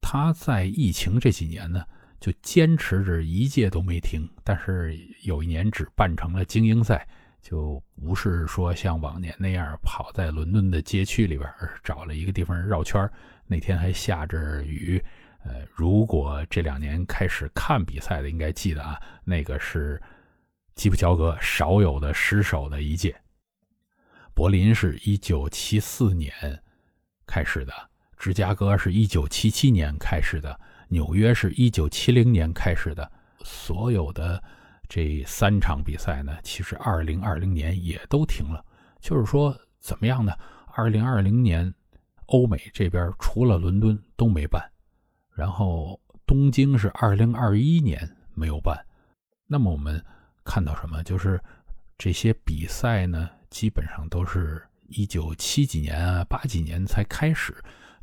[0.00, 1.84] 他在疫情这几年呢，
[2.18, 7.06] 就坚持着一届都没停，但是有一年只办成了精英赛。
[7.40, 13.10] 就不是说像往年那样跑在伦敦的街区里边，而是找了一个地方绕圈
[13.48, 15.02] 那天还下着雨，
[15.44, 20.00] 呃，如果这两年开始看比赛的，应该记得啊，那个是
[20.74, 23.14] 基普乔格少有的失手的一届。
[24.34, 26.32] 柏林是一九七四年
[27.26, 27.72] 开始的，
[28.16, 33.10] 芝加哥是一九七七年开始的，纽约是一九七零年开始的，
[33.44, 34.42] 所有的。
[34.88, 38.62] 这三场比赛呢，其实二零二零年也都停了。
[39.00, 40.32] 就是说，怎么样呢？
[40.74, 41.72] 二零二零年，
[42.26, 44.62] 欧美这边除了伦敦都没办，
[45.34, 48.76] 然后东京是二零二一年没有办。
[49.46, 50.02] 那么我们
[50.44, 51.02] 看到什么？
[51.02, 51.42] 就是
[51.98, 57.54] 这些比赛呢，基本上都是一九七几年啊、八几年才开始。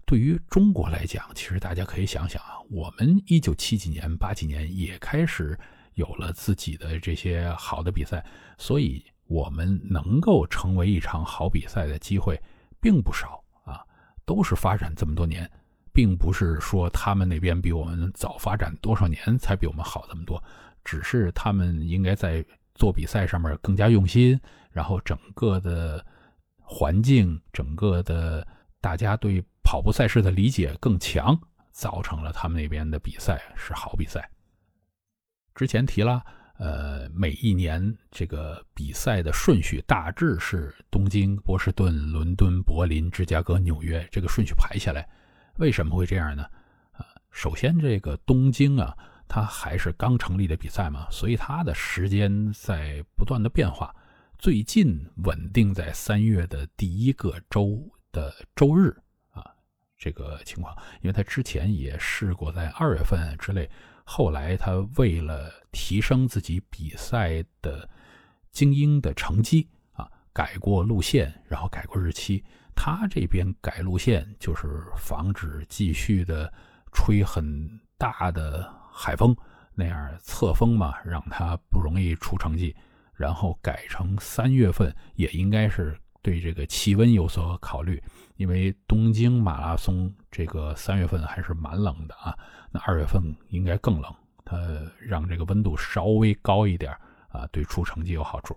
[0.06, 5.58] 对于中国来讲，其实大家可以想想啊，我们一九七几年、八几年也开始。
[5.96, 8.26] 有了自己的这些好的比赛，
[8.58, 12.42] 所以我们能够成为一场好比赛的机会
[12.80, 13.84] 并不少啊，
[14.24, 15.50] 都是发展这么多年，
[15.93, 20.41] 并不是说他们那边比我们早发展多少年才比我们好这么多，
[20.84, 22.43] 只是他们应该在
[22.75, 24.39] 做比赛上面更加用心，
[24.71, 26.06] 然后整个的
[26.58, 28.47] 环境、整个的
[28.80, 31.38] 大家对跑步赛事的理解更强，
[31.71, 34.30] 造成了他们那边的比赛是好比赛。
[35.56, 36.23] 之前提了，
[36.58, 45.08] 呃，每一年这个比赛的顺序大致是东京、波士顿、伦敦、柏林、芝加哥、纽约这个顺序排下来。
[45.60, 46.43] 为什么会这样呢？
[46.93, 53.93] 啊，首先这个东京啊，它还是刚成立的比赛嘛，所以它的时间在不断的变化。
[54.38, 57.78] 最近稳定在三月的第一个周
[58.13, 58.95] 的周日
[59.32, 59.45] 啊，
[59.98, 63.69] 这个情况，因为它之前也试过在二月份之类。
[64.06, 67.88] 后来，他为了提升自己比赛的
[68.50, 72.43] 精英的成绩啊，改过路线，然后改过日期。
[72.82, 76.52] 他这边改路线就是防止继续的
[76.94, 79.36] 吹很大的海风，
[79.76, 82.74] 那样侧风嘛，让他不容易出成绩。
[83.13, 88.02] 然后改成三月份，也应该是对这个气温有所考虑，
[88.38, 92.34] 因为东京马拉松这个三月份还是蛮冷的啊。
[92.72, 94.15] 那二月份应该更冷，
[94.46, 94.58] 它
[94.98, 96.96] 让这个温度稍微高一点
[97.28, 98.56] 啊，对出成绩有好处。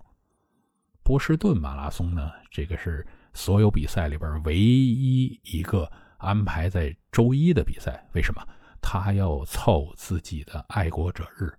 [1.02, 8.06] 波士顿马拉松呢，这个是所有比赛里边唯一一个安排在周一的比赛。
[8.14, 8.42] 为什么？
[8.80, 11.52] 他要凑自己的爱国者日。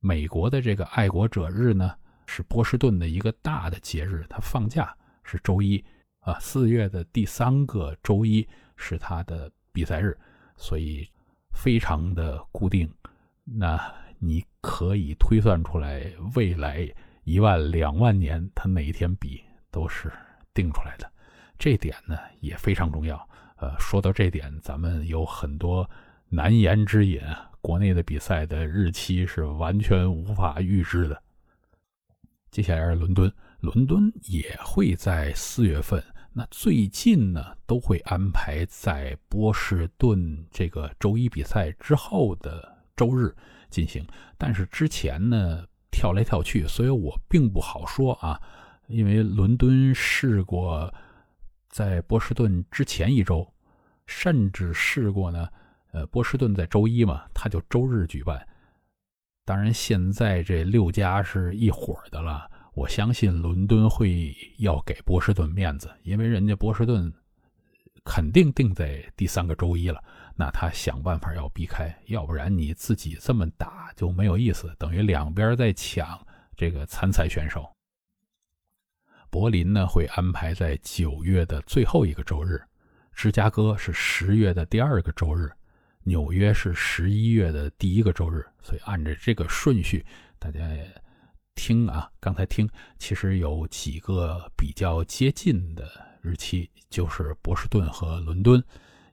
[0.00, 1.94] 美国的这个爱国者日呢，
[2.26, 5.84] 是波士顿的一个大的节日，他放假是周一
[6.20, 10.18] 啊，四月的第三个周一是他的比赛日，
[10.56, 11.06] 所以
[11.52, 12.90] 非常的固定。
[13.44, 13.80] 那
[14.18, 16.88] 你可以推算出来，未来
[17.24, 20.10] 一万两万年他哪一天比都是
[20.54, 21.10] 定出来的，
[21.58, 23.28] 这点呢也非常重要。
[23.56, 25.88] 呃，说到这点，咱们有很多
[26.28, 27.20] 难言之隐。
[27.60, 31.22] 国内的比赛的日期是完全无法预知的。
[32.50, 36.02] 接下来是伦敦，伦敦也会在四月份。
[36.32, 43.32] 那最近呢，都会安排在波士顿这个周一比赛之后的周日
[43.70, 44.04] 进行。
[44.36, 48.40] 但是之前呢，跳来跳去，所以我并不好说啊。
[48.88, 50.92] 因为伦敦试过
[51.68, 53.46] 在波士顿之前一周，
[54.06, 55.48] 甚至试过呢。
[55.92, 58.46] 呃，波士顿在周一嘛，他就周日举办。
[59.44, 62.50] 当然，现在这六家是一伙的了。
[62.74, 67.12] 我相信伦敦会要给波士顿面子，因为人家波士顿
[68.04, 70.02] 肯定定在第三个周一了。
[70.34, 76.18] 那他想办法要避开，要不然你自己这么打就没有意思，等于两边在抢
[76.56, 77.70] 这个参赛选手。
[79.32, 82.62] 柏林呢会安排在九月的最后一个周日，
[83.14, 85.50] 芝加哥是十月的第二个周日。
[86.02, 90.04] 纽约是十一月的第一个周日，所以按照这个顺序，
[90.38, 91.02] 大家也
[91.54, 92.68] 听啊，刚才听，
[92.98, 95.88] 其实有几个比较接近的
[96.20, 98.62] 日期，就是波士顿和伦敦，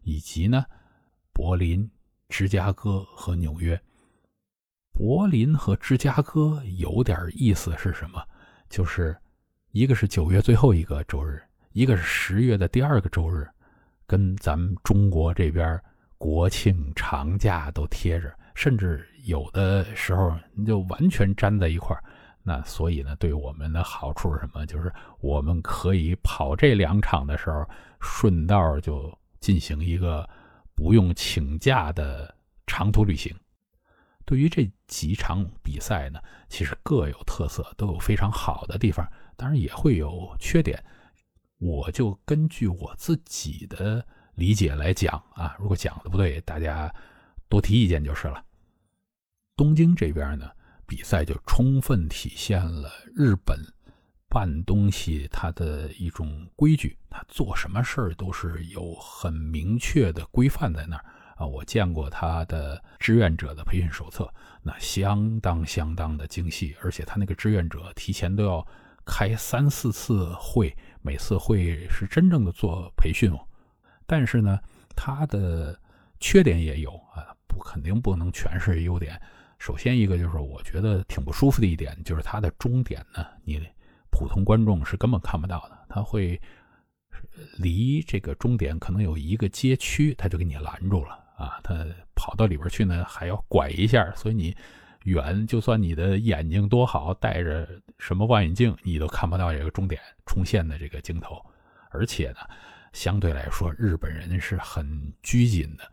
[0.01, 0.65] 以及呢
[1.32, 1.89] 柏林、
[2.27, 3.82] 芝加哥和纽约。
[4.91, 8.21] 柏林和芝加哥有点意思是什么？
[8.69, 9.15] 就是
[9.71, 11.41] 一个是九月最后一个周日，
[11.73, 13.47] 一个是十月的第二个周日，
[14.08, 15.79] 跟咱们中国这边。
[16.17, 22.03] 国庆长假都贴着，甚至有的时候你就完全粘在一块儿。
[22.43, 24.65] 那所以呢，对我们的好处是什么？
[24.65, 27.65] 就是我们可以跑这两场的时候，
[28.01, 30.29] 顺道就进行一个
[30.75, 32.36] 不用请假的
[32.67, 33.34] 长途旅行。
[34.25, 40.84] 对于这几场比赛呢，其实各有特色，都有非常好的地方，当然也会有缺点。
[41.58, 44.06] 我就根据我自己的。
[44.36, 46.89] 理解来讲啊，如果讲的不对，大家
[47.49, 48.41] 多提意见就是了。
[49.58, 50.49] 东京这边呢，
[50.88, 53.60] 比赛就充分体现了日本
[54.30, 61.04] 办东西它的一种规矩，他做什么事儿都是有很明确的规范在那儿
[61.36, 61.45] 啊。
[61.45, 68.65] 我见过他的志愿者的培训手册，那相当相当的精细，而且他那个志愿者提前都要
[69.10, 73.39] 开三四次会，每次会是真正的做培训哦。
[74.06, 74.60] 但是呢，
[74.95, 75.78] 它的
[76.19, 79.19] 缺点也有啊，不肯定不能全是优点。
[79.58, 83.60] 首先一个就是我觉得挺不舒服的一点，就是它的终点呢，你
[84.12, 86.39] 普通观众是根本看不到的，它会
[87.58, 91.60] 离这个终点可能有一个街区，它就给你拦住了啊。
[91.63, 94.56] 它跑到里边去呢，还要拐一下，所以你
[95.10, 97.67] 远就算你的眼睛多好，带着
[97.98, 101.45] 什么望远镜，你都看不到这个终点冲线的这个镜头，
[101.89, 102.39] 而且呢。
[102.91, 105.84] 相对来说，日本人是很拘谨的，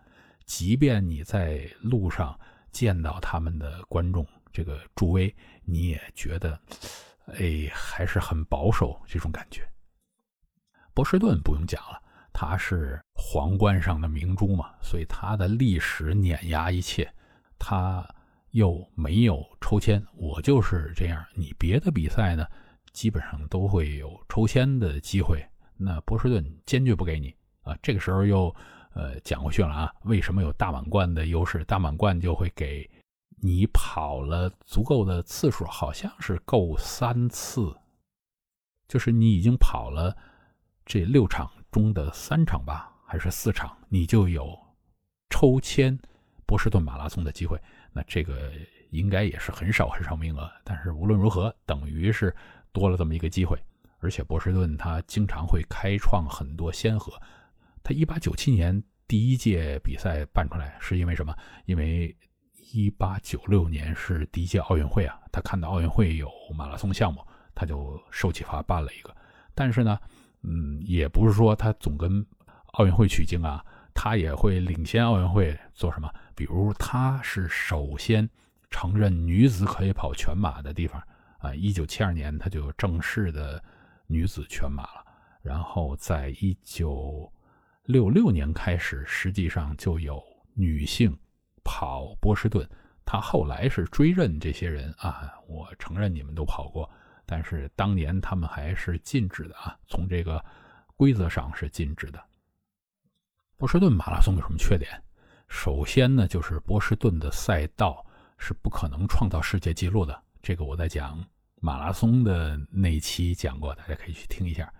[0.46, 2.34] 即便你在路上
[2.72, 5.32] 见到他们的观众这个助威，
[5.66, 6.58] 你也觉得，
[7.38, 9.60] 哎，还是很保守这种感觉。
[10.94, 12.00] 波士顿不用讲了，
[12.32, 17.12] 它是皇冠上的明珠嘛，所以它的历史碾压一切，
[17.58, 18.02] 它
[18.56, 21.22] 又没有抽签，我就是这样。
[21.34, 22.46] 你别的比赛呢，
[22.90, 25.46] 基本上都会有抽签的机会。
[25.76, 27.76] 那波士顿坚决不给你啊！
[27.82, 28.54] 这个时候又，
[28.94, 29.92] 呃，讲回去了啊。
[30.04, 31.62] 为什么有大满贯的优势？
[31.66, 32.90] 大满贯就会给
[33.42, 37.76] 你跑了足够的次数，好像是够三次，
[38.88, 40.16] 就是你已经跑了
[40.86, 44.58] 这六场中的三场吧，还是四场，你就有
[45.28, 45.98] 抽签
[46.46, 47.60] 波士顿马拉松的机会。
[47.96, 48.52] 那这个
[48.90, 52.34] 应该也是很少很少名额，但是无论如何，等于是
[52.72, 53.58] 多了这么一个机会。
[54.00, 57.18] 而且波士顿他经常会开创很多先河。
[57.82, 61.34] 他一八九七年第一届比赛办出来是因为什么？
[61.64, 62.14] 因为
[62.72, 69.16] 一八九六年是第一届奥运会啊，他看到奥运会有马拉松项目，他就受启发办了一个。
[69.54, 69.98] 但是呢，
[70.42, 72.24] 嗯，也不是说他总跟
[72.74, 73.64] 奥运会取经啊，
[73.96, 76.08] 他也会领先奥运会做什么？
[76.36, 78.28] 比如他是首先
[78.70, 81.02] 承认女子可以跑全马的地方
[81.38, 83.60] 啊，一九七二年他就正式的。
[84.08, 85.04] 女子全马了，
[85.42, 87.28] 然后在一九
[87.86, 90.22] 六六年开始，实际上就有
[90.54, 91.12] 女性
[91.64, 92.64] 跑波士顿。
[93.04, 96.88] 他后来是追认这些人啊，我承认你们都跑过，
[97.26, 100.40] 但是当年他们还是禁止的啊，从这个
[100.96, 102.24] 规则上是禁止的。
[103.58, 104.90] 波士顿马拉松有什么缺点？
[105.48, 108.04] 首先呢，就是波士顿的赛道
[108.36, 111.24] 是不可能创造世界纪录的，这个我在讲
[111.60, 114.70] 马拉松的那期讲过，大家可以去听一下。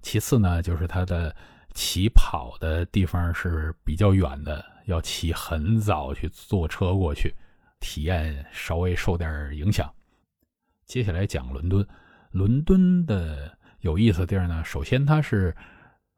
[0.00, 1.34] 其次呢，就是它的
[1.74, 7.34] 起跑的地方是比较远的，要起很早去坐车过去。
[7.80, 9.92] 体验稍微受点影响。
[10.86, 11.86] 接下来讲伦敦，
[12.30, 15.54] 伦敦的有意思的地儿呢，首先它是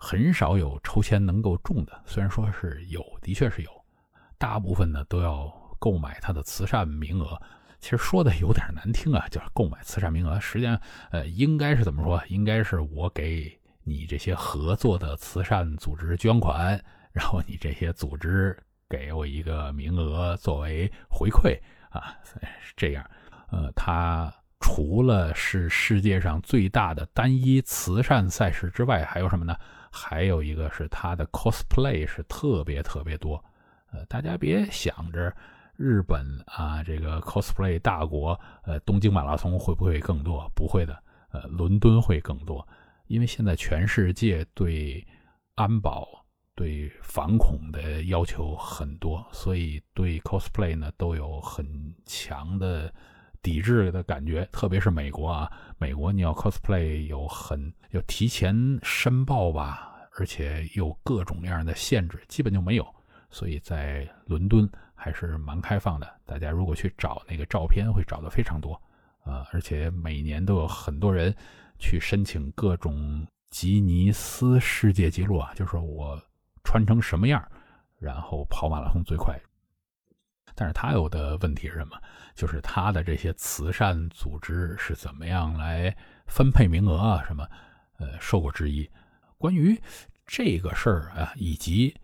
[0.05, 3.71] 很少有抽签能够中的，虽然说是有，的确是有，
[4.37, 7.41] 大部分呢都要购买他的慈善名额。
[7.81, 10.79] 其实说的有点难听啊，就是购买慈善名额，实际上
[11.11, 12.23] 呃应该是怎么说？
[12.29, 16.79] 应该是我给你这些合作的慈善组织捐款，
[17.13, 18.57] 然后你这些组织。
[18.87, 22.15] 给我一个名额作为回馈啊，
[22.61, 23.05] 是这样。
[23.51, 29.57] 呃，它除了是世界上最大的单一慈善赛事之外，还有什么呢？
[29.95, 33.43] 还有一个是它的 cosplay 是特别特别多。
[33.93, 35.33] 呃，大家别想着
[35.77, 40.51] 日本啊，这个 cosplay 大国，呃，东京马拉松会不会更多？
[40.55, 42.67] 不会的，呃，伦敦会更多，
[43.07, 45.07] 因为现在全世界对
[45.55, 46.25] 安保。
[46.57, 51.67] 对反恐的要求很多，所以对 cosplay 呢都有很
[52.07, 52.95] 强的
[53.45, 54.45] 抵制的感觉。
[54.51, 62.85] 特别是美国啊，美国你要 cosplay 有很要提前申报吧，而且有各种各样的限制，基本就没有。
[63.31, 68.73] 所以在伦敦还是蛮开放的，大家如果去找那个照片，会找的非常多
[69.23, 71.33] 啊，而且每年都有很多人
[71.79, 76.21] 去申请各种吉尼斯世界纪录啊，就是我。
[76.67, 77.47] 穿成什么样，
[77.99, 79.39] 然后跑马拉松最快。
[80.55, 81.97] 但是他有的问题是什么？
[82.35, 85.95] 就是他的这些慈善组织是怎么样来
[86.27, 87.25] 分配名额啊？
[87.27, 87.47] 什么？
[87.99, 88.89] 呃，受过质疑。
[89.39, 89.81] 关于
[90.27, 91.95] 这个事儿啊，以及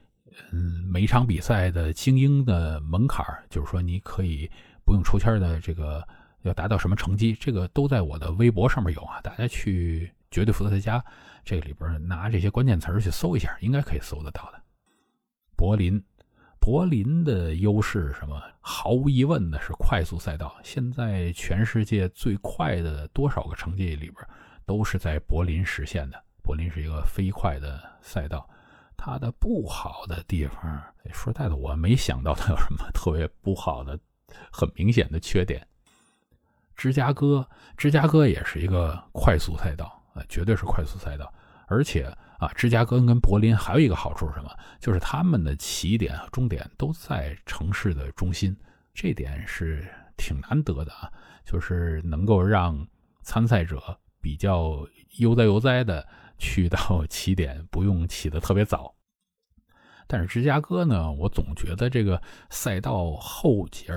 [0.52, 4.50] 嗯，每场比赛的精英的门槛就是说你可以
[4.84, 6.06] 不用抽签的这个
[6.42, 10.12] 要达到什么成绩，这个都在我的微博上面有啊，大家去。
[10.32, 11.04] 绝对伏特加，
[11.44, 14.62] 这里边拿这些关键词去搜一下，应该可以搜得到的。
[15.56, 16.00] 柏林，
[16.60, 18.40] 柏林的优势什么？
[18.60, 20.54] 毫无疑问的是快速赛道。
[20.62, 24.16] 现在全世界最快的多少个成绩里边，
[24.66, 26.22] 都是在柏林实现的。
[26.42, 28.48] 柏林是一个飞快的赛道。
[28.96, 30.62] 它的不好的地方，
[31.10, 33.98] 说实在的，我没想到它有什么特别不好的、
[34.52, 35.66] 很明显的缺点。
[36.76, 37.48] 芝加哥，
[37.78, 39.86] 芝加哥也是一个快速赛道。
[40.12, 41.32] 啊，绝对是快速赛道，
[41.66, 44.50] 而且啊，芝加哥跟柏林还有一个好处是什么？
[44.80, 48.56] 就是他们的起点和终点都在城市的中心，
[48.94, 49.86] 这点是
[50.16, 51.12] 挺难得的啊，
[51.44, 52.88] 就是能够让
[53.22, 54.86] 参赛者比较
[55.18, 58.94] 悠哉悠哉的去到起点，不用起得特别早。
[60.06, 63.92] 但是芝加哥呢，我总觉得这个赛道后节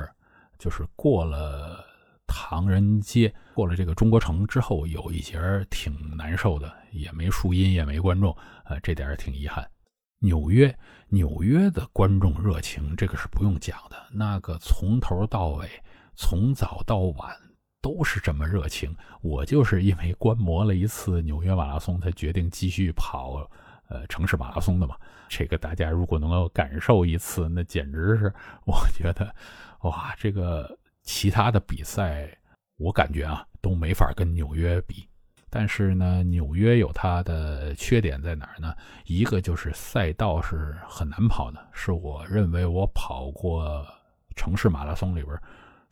[0.59, 1.92] 就是过了。
[2.27, 9.67] 唐人街过了这个中国城之后，有一节挺难受的，也没树荫，也没观众，呃，这点挺遗憾。
[10.19, 10.73] 纽约，
[11.09, 15.69] 纽约的观众热情，这个是不用讲的，那个从头到尾，
[16.15, 17.35] 从早到晚
[17.81, 18.95] 都是这么热情。
[19.21, 23.47] 我就是因为观摩了一次纽约马拉松，才决定继续跑，
[23.89, 24.95] 呃，城市马拉松的嘛。
[25.27, 28.33] 这个大家如果能够感受一次，那简直是，
[28.65, 29.35] 我觉得，
[29.81, 30.77] 哇，这个。
[31.03, 32.35] 其他的比赛，
[32.77, 35.07] 我感觉啊都没法跟纽约比。
[35.49, 38.73] 但是呢，纽约有它的缺点在哪儿呢？
[39.05, 43.85] 一个就是赛道是很难跑的，是我认为我跑过
[44.35, 45.37] 城市马拉松里边，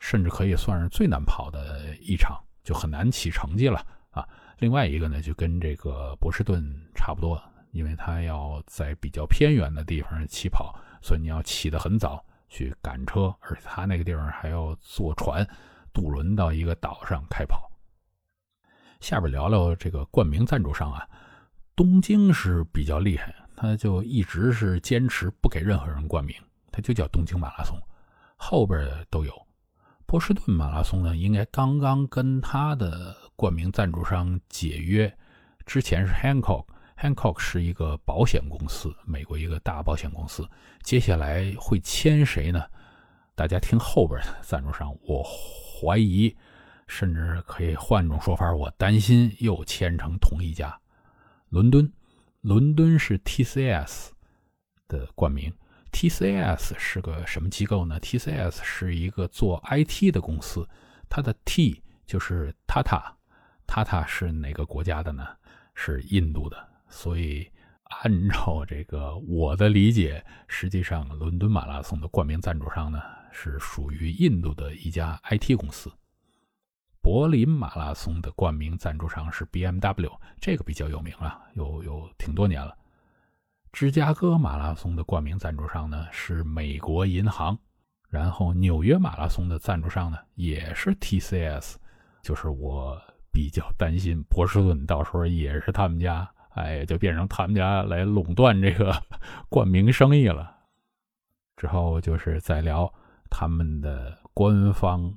[0.00, 4.26] 甚至可以算是最难跑的一场，就很难起成绩了啊。
[4.58, 6.60] 另外一个呢，就跟这个波士顿
[6.92, 7.40] 差不多，
[7.70, 12.24] 因为它要在比较偏远的地方起跑，所以你要起得很早。
[12.52, 15.46] 去赶车，而且他那个地方还要坐船
[15.90, 17.72] 渡轮到一个岛上开跑。
[19.00, 21.08] 下边聊聊这个冠名赞助商啊，
[21.74, 26.36] 东京是比较厉害，他就一直是坚持不给任何人冠名，
[26.70, 27.74] 他就叫东京马拉松，
[28.36, 29.32] 后边都有。
[30.04, 35.10] 波士顿马拉松呢，应该刚刚跟他的冠名赞助商解约，
[35.64, 36.66] 之前是 Hancock。
[37.02, 40.48] Hancock 是一个保险公司，美国一个大保险公司。
[40.84, 42.64] 接下来会签谁呢？
[43.34, 46.32] 大家听后边的赞助商，我怀疑，
[46.86, 50.80] 甚至可以换种说法，我担心又签成同一家。
[51.48, 51.92] 伦敦，
[52.40, 54.10] 伦敦是 TCS
[54.86, 55.52] 的冠名
[55.90, 60.68] TCS 是个什么机构呢？TCS 是一个做 IT 的公司，
[61.08, 65.26] 它的 T 就是 Tata，Tata 是哪个国家的呢？
[65.74, 66.68] 是印度的。
[66.92, 67.50] 所以
[67.84, 73.00] 按照这个我的理解，实际上伦敦马拉松的冠名赞助商呢
[73.32, 75.90] 是属于印度的一家 IT 公司。
[77.00, 82.76] 柏林马拉松的冠名赞助商是 BMW，这个比较有名啊，有有挺多年了。
[83.72, 87.58] 芝加哥马拉松的冠名赞助商呢是美国银行，
[88.08, 91.76] 然后纽约马拉松的赞助商呢也是 TCS，
[92.22, 93.00] 就是我
[93.32, 98.94] 比较担心波士顿到时候也是他们家，哎，就变成他们家来垄断这个
[99.48, 100.56] 冠名生意了。
[101.56, 102.92] 之后就是再聊
[103.30, 105.12] 他们的官方。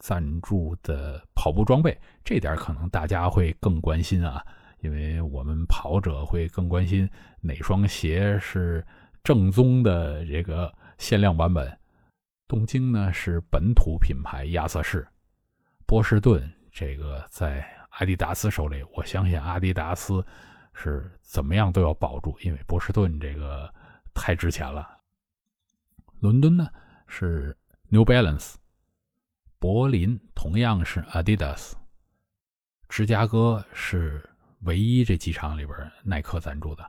[0.00, 4.44] 赞助的跑步装备，这点可能大家会更关心啊，
[4.80, 7.08] 因为我们跑者会更关心
[7.40, 8.86] 哪双鞋是
[9.22, 11.74] 正宗的这个限量版本。
[12.46, 15.08] 东京呢是本土品牌亚瑟士，
[15.86, 20.22] 波士顿这个在阿迪达斯手里，我相信阿迪达斯
[20.74, 23.72] 是怎么样都要保住，因为波士顿这个
[24.12, 24.86] 太值钱了。
[26.20, 26.68] 伦敦呢
[27.06, 27.56] 是
[27.88, 28.54] New Balance。
[29.58, 31.72] 柏林同样是 Adidas，
[32.90, 34.28] 芝加哥是
[34.64, 36.84] 唯一这几场里边耐克赞助的，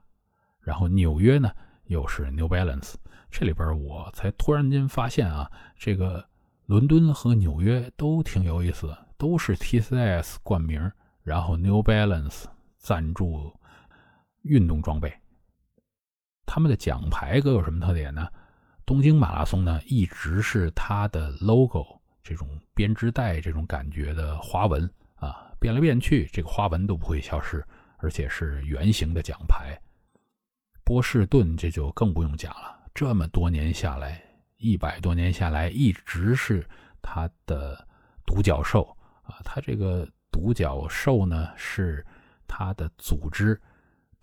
[0.60, 1.50] 然后纽约呢
[1.86, 2.96] 又是 New Balance。
[3.32, 6.28] 这里边我才突然间发现啊，这个
[6.66, 10.92] 伦敦和纽约都挺有意思的，都是 TCS 冠名，
[11.24, 12.44] 然后 New Balance
[12.78, 13.58] 赞助
[14.46, 15.14] 运动装备。
[16.46, 18.28] 他们的奖牌各有什么特点呢？
[18.86, 21.86] 东京马拉松呢一直是它的 logo。
[22.24, 27.64] 这种编织袋这种感觉的花纹啊，变来变去，这个花纹都不会消失，
[27.98, 29.80] 而且是圆形的奖牌。
[30.84, 34.20] 波士顿这就更不用讲了，这么多年下来，
[34.58, 36.68] 一百多年下来，一直是
[37.00, 37.88] 它的
[38.26, 39.38] 独角兽啊。
[39.44, 42.04] 它这个独角兽呢，是
[42.48, 43.60] 它的组织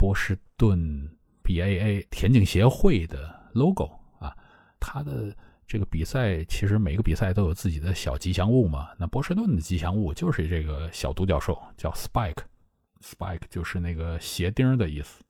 [0.02, 1.08] 波士顿
[1.44, 3.88] BAA 田径协会的 logo
[4.18, 4.36] 啊，
[4.80, 5.32] 它的。
[5.64, 8.88] 这个比赛其实每个比赛都有自己的小吉祥物嘛。
[8.98, 15.22] 那波士顿的吉祥物就是这个小独角兽，叫 Spike，Spike 就是那个鞋钉的意思。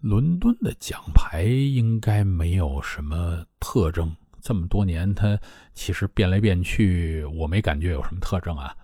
[0.00, 5.38] 伦敦的奖牌应该没有什么特征，这么多年它
[5.72, 8.74] 其实变来变去，我没感觉有什么特征啊。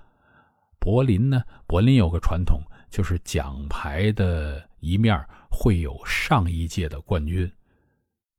[0.78, 2.62] 柏林呢，柏林有个传统，
[2.92, 5.18] 就是奖牌的一面
[5.50, 7.50] 会有上一届的冠军。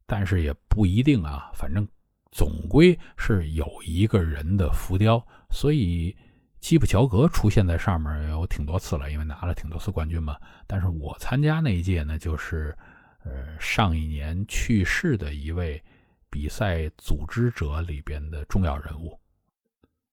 [0.05, 1.85] 但是也不一定啊，反正
[2.31, 6.15] 总归是有一个人的浮雕，所以
[6.59, 10.37] 基普乔格出现在上面有挺多次了，因为拿了挺多次冠军嘛。
[10.67, 12.77] 但是我参加那一届呢，就是
[13.23, 15.81] 呃上一年去世的一位
[16.29, 19.17] 比赛组织者里边的重要人物。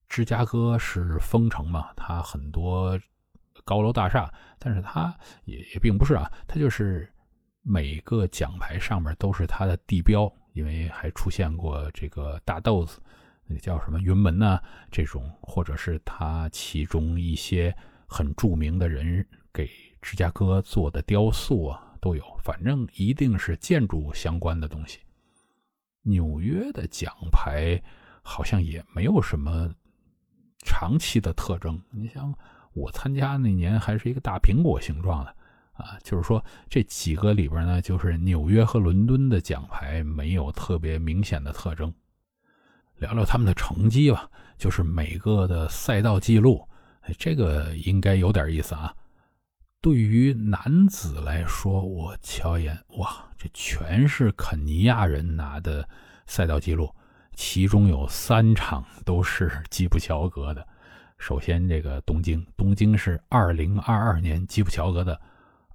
[0.08, 2.98] 芝加哥是风城嘛，它很多
[3.70, 7.08] 高楼大厦，但是它也也并不是啊，它就是。
[7.62, 12.98] 每个奖牌上面都是它的地标，因为还出现过这个大豆子，
[13.46, 14.58] 那个叫什么云门呢？
[14.90, 17.76] 这种或者是它其中一些
[18.08, 19.68] 很著名的人给
[20.00, 22.24] 芝加哥做的雕塑啊，都有。
[22.42, 25.00] 反正一定是建筑相关的东西。
[26.00, 27.78] 纽约的奖牌
[28.22, 29.70] 好像也没有什么
[30.64, 31.78] 长期的特征。
[31.90, 32.34] 你像
[32.72, 35.34] 我参加那年还是一个大苹果形状的。
[35.72, 41.90] 啊，就是说这几个里边呢，就是纽约和伦敦的奖牌没有特别明显的特征。
[42.96, 46.68] 聊聊他们的成绩吧，就是每个的赛道记录，
[47.16, 48.94] 这个应该有点意思啊。
[49.80, 55.88] 对于男子来说，我瞧一眼，哇，这全是肯尼亚人拿的
[56.26, 56.94] 赛道记录，
[57.34, 60.68] 其中有三场都是基普乔格的。
[61.20, 65.20] 首先，这个东京，东京是二零二二年基普乔格的。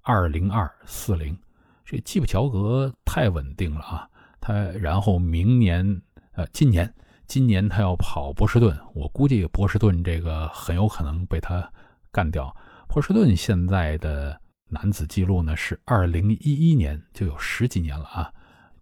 [0.08, 1.36] 二零二四零，
[1.84, 4.08] 这基普乔格太稳定了啊！
[4.39, 6.00] 他然后明年，
[6.34, 6.93] 呃，今年，
[7.26, 11.68] 今年他要跑波士顿，我估计波士顿这个很有可能被他
[12.12, 12.56] 干掉。
[12.88, 18.32] 波士顿现在的男子记录呢是二零一一年，就有十几年了啊。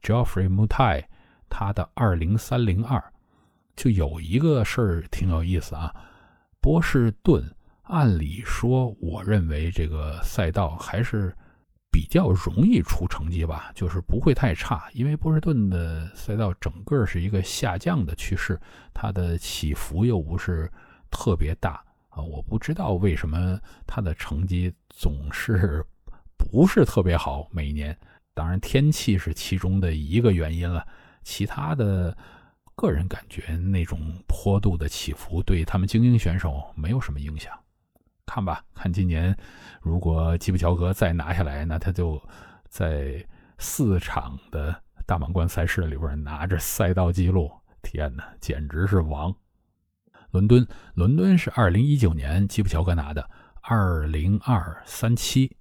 [0.02, 1.06] Geoffrey Mutai
[1.50, 3.02] 他的二零三零二，
[3.78, 5.96] 就有一个事儿挺有意思啊，
[6.64, 7.44] 波士顿。
[7.82, 11.36] 按理说，我认为这个赛道还是
[11.92, 14.90] 比较容易出成绩吧，就是不会太差。
[14.94, 18.58] 因为波士顿的赛道整个是一个下降的趋势，
[18.94, 20.72] 它的起伏又不是
[21.12, 22.24] 特别大啊。
[22.24, 25.86] 我不知道为什么它的成绩总是
[26.40, 27.96] 不是特别好，每年。
[28.34, 30.88] 当然天气是其中的一个原因了，
[31.22, 32.18] 其他的
[32.76, 37.58] 个人感觉那种坡度的起伏对他们精英选手没有什么影响。
[38.26, 39.36] 看吧，看今年
[39.82, 42.22] 如果基普乔格再拿下来，那他就
[42.68, 43.24] 在
[43.60, 47.52] 四场的大满贯赛事里边拿着赛道记录，
[47.82, 49.34] 天哪，简直是王！
[50.32, 50.66] 伦敦，
[50.96, 53.30] 伦敦是二零一九年基普乔格拿的
[53.62, 55.56] 二零二三七，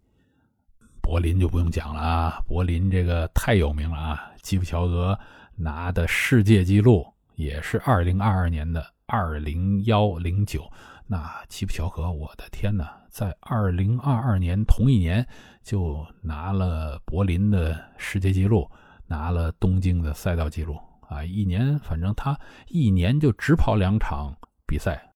[1.02, 5.18] 柏林就不用讲了啊，柏林这个太有名了啊，基普乔格
[5.56, 10.70] 拿的世界纪录也是二零二二年的二零幺零九。
[11.06, 15.26] 那基普乔格，我的天哪，在二零二二年同一年
[15.62, 18.70] 就拿了柏林的世界纪录，
[19.06, 20.78] 拿了东京的赛道纪录
[21.08, 21.22] 啊！
[21.22, 22.38] 一年，反正他
[22.68, 24.34] 一年就只跑两场
[24.66, 25.12] 比赛。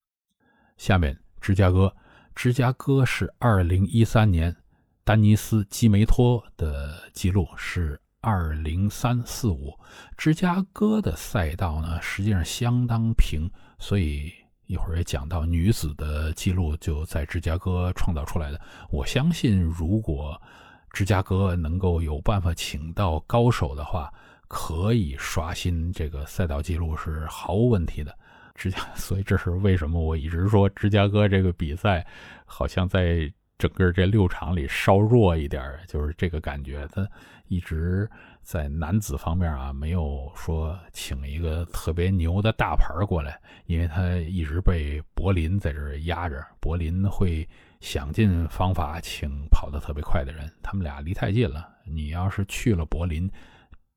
[0.76, 1.96] 下面芝加哥，
[2.34, 4.54] 芝加哥是二零一三年，
[5.02, 9.78] 丹尼斯基梅托的记录是二零三四五。
[10.16, 14.32] 芝加哥的赛道呢，实际上相当平，所以。
[14.68, 18.60] 一会儿也讲到女子的记录就在芝加哥创造出来的。
[18.90, 20.42] 我相信，如果
[20.90, 24.12] 芝加哥能够有办法请到高手的话，
[24.48, 28.12] 可以刷新这个赛道记录是毫无问题的。
[28.56, 32.04] 芝加，所以这是为什么我一直说芝加哥这个比赛
[32.44, 36.86] 好像在整个这六场里稍弱一点，就是这个感觉。
[36.92, 37.08] 他
[37.48, 38.08] 一直。
[38.46, 46.46] 在男子方面啊，没有说请一个特别牛的大牌过来，因为他一直被柏林在这压着。
[46.60, 47.44] 柏林会
[47.80, 51.68] 想尽方法请跑得特别快的人，他们俩离太近了。
[51.84, 53.28] 你要是去了柏林，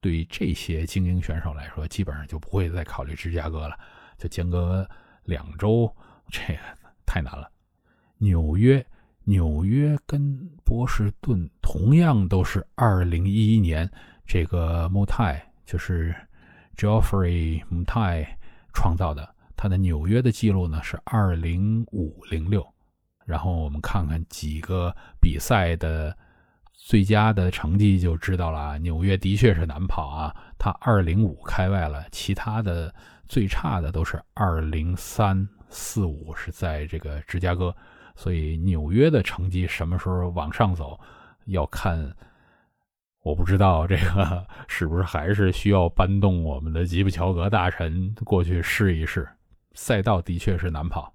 [0.02, 3.78] 对这些精英选手来说，基本上就不会再考虑芝加哥了，
[4.18, 4.90] 就间隔
[5.26, 5.96] 两周，
[6.32, 6.60] 这个
[7.06, 7.48] 太难了。
[8.18, 8.84] 纽约，
[9.30, 13.88] 纽约跟波士顿同样都是二零一一年。
[14.26, 16.16] 这个穆泰就是
[16.76, 18.28] Geoffrey 穆泰
[18.74, 22.68] 创造的，他的纽约的记录呢是二零五零六。
[23.24, 26.18] 然后我们看看几个比赛的
[26.74, 28.80] 最佳的成绩就知道了。
[28.80, 32.92] 纽约的确是难跑啊，他二零五开外了，其他的
[33.28, 37.76] 最差的都是二零三四五，是在这个芝加哥。
[38.20, 41.00] 所以纽约的成绩什么时候往上走，
[41.46, 42.14] 要看。
[43.22, 49.26] 我不知道这个 是不是还是需要搬动我们的吉普乔格大臣过去试一试。
[49.72, 51.14] 赛道的确是难跑。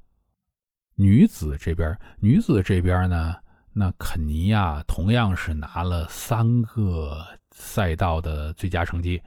[0.94, 3.36] 女子这边，女子这边呢，
[3.74, 9.20] 那肯尼亚同样是拿了三个赛道的最佳成绩，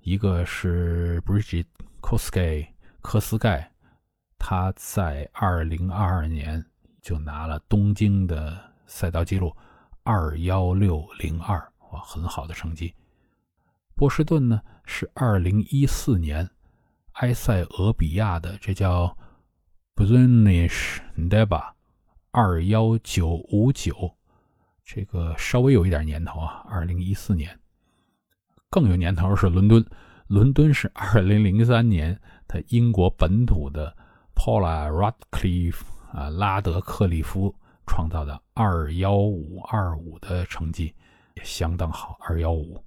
[0.00, 1.66] 一个是 Bridget
[2.00, 2.66] Kosgei
[3.00, 3.70] 科斯盖，
[4.38, 6.64] 她在二零二二年
[7.02, 9.54] 就拿了东京的赛道记录
[10.04, 11.58] 二幺六零二。
[11.90, 12.94] 哇，很好的成绩。
[13.94, 16.48] 波士顿呢是二零一四年
[17.14, 19.14] 埃塞俄比亚的，这叫
[19.94, 21.72] Brunish Deba，
[22.30, 24.16] 二幺九五九，
[24.82, 26.64] 这个稍微有一点年头啊。
[26.70, 27.60] 二零一四年
[28.70, 29.84] 更有年头是伦敦，
[30.28, 33.94] 伦敦是二零零三年他英国本土的
[34.34, 35.82] Paula Radcliffe
[36.12, 37.54] 啊拉德克利夫
[37.86, 40.94] 创造的二幺五二五的成绩。
[41.34, 42.78] 也相当好，二幺五。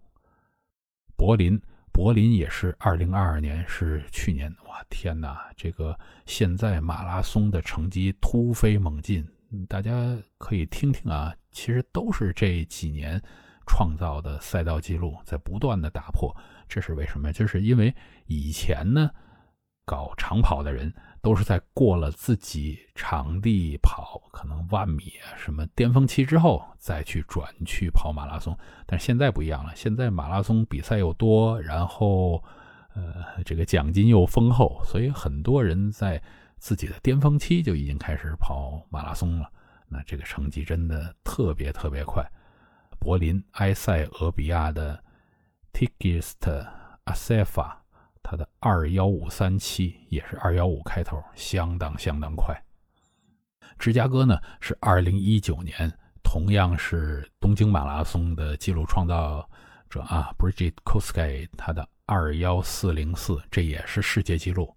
[1.18, 1.60] 柏林，
[1.92, 4.56] 柏林也是二零二二年，是去年。
[4.68, 5.50] 哇，天哪！
[5.58, 5.98] 这个
[6.28, 9.28] 现在马拉松的成绩突飞猛进，
[9.68, 11.36] 大家可以听听啊。
[11.52, 13.20] 其实都是这几年
[13.66, 16.32] 创造的赛道记录，在不断的打破。
[16.68, 17.34] 这是为什么？
[17.34, 17.92] 就是因为
[18.28, 19.10] 以前呢，
[19.86, 20.94] 搞长跑的人。
[21.26, 28.56] 都是在过了自己场地跑，可能万米啊什么巅峰期之后，再去转去跑马拉松。
[28.86, 32.44] 但是现在不一样了，现在马拉松比赛又多，然后
[32.94, 36.22] 呃这个奖金又丰厚，所以很多人在
[36.60, 39.50] 自己的巅峰期就已经开始跑马拉松了。
[39.88, 42.24] 那这个成绩真的特别特别快。
[43.00, 45.04] 柏林埃塞俄比亚的
[45.74, 46.68] Tigist
[47.06, 47.78] Asefa。
[48.28, 52.60] 他的二幺五三七也是二幺五开头，相当相当快。
[53.78, 59.48] 芝加哥呢是二零一九年，同样是东京马拉松的纪录创造
[59.92, 64.76] 者啊，Bridget Kosgei，他的二幺四零四，这也是世界纪录。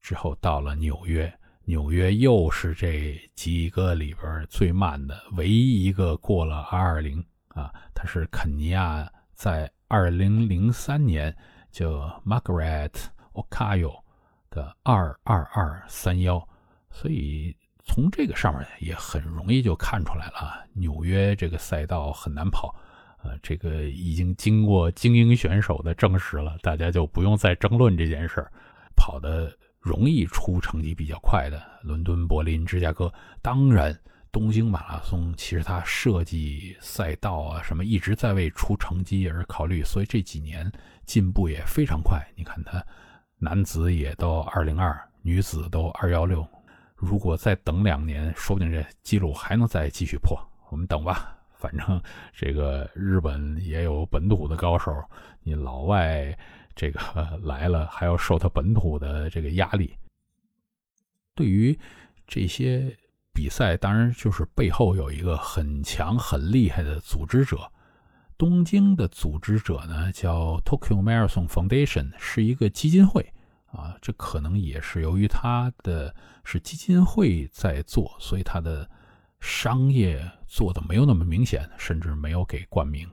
[0.00, 11.36] 之后到了纽约，纽约又是这几个里边最慢的，唯一一个过了二二零啊，他是肯尼亚，在二零零三年。
[11.72, 12.92] 叫 Margaret
[13.32, 13.98] Okayo
[14.50, 16.46] 的二二二三幺，
[16.90, 22.72] 所以从这个上面也很容易就看出来了啊，纽约这个赛道很难跑，
[23.24, 28.52] 呃，这个已经经过精英选手的证实了，大家就不用再争论这件事儿。
[28.94, 29.50] 跑的
[29.80, 33.98] 容易出成绩比较快的，伦敦、柏林、芝加哥，当然
[34.30, 40.70] 东京马拉松，其实它设计赛道啊什么一直在为出成绩而考虑，所以这几年
[41.04, 42.20] 进步也非常快。
[42.36, 42.84] 你看他
[43.38, 46.46] 男子也都二零二，女子都二幺六，
[46.94, 50.38] 如果再等两年，说不定这记录还能再继续破。
[50.70, 54.92] 我们等吧，反正这个日本也有本土的高手，
[55.42, 56.36] 你老外。
[56.74, 59.94] 这个来了还要受他本土的这个压力。
[61.34, 61.78] 对于
[62.26, 62.96] 这些
[63.34, 67.70] 比赛，当然就是背后有一个很强很厉害的组织者。
[68.42, 73.24] 东京的组织者呢叫 Tokyo Marathon Foundation，是一个基金会
[73.66, 73.96] 啊。
[74.02, 76.12] 这可能也是由于他的
[76.42, 78.90] 是基金会在做，所以他的
[79.38, 83.08] 商业做的没有那么明显，甚至没有给冠名。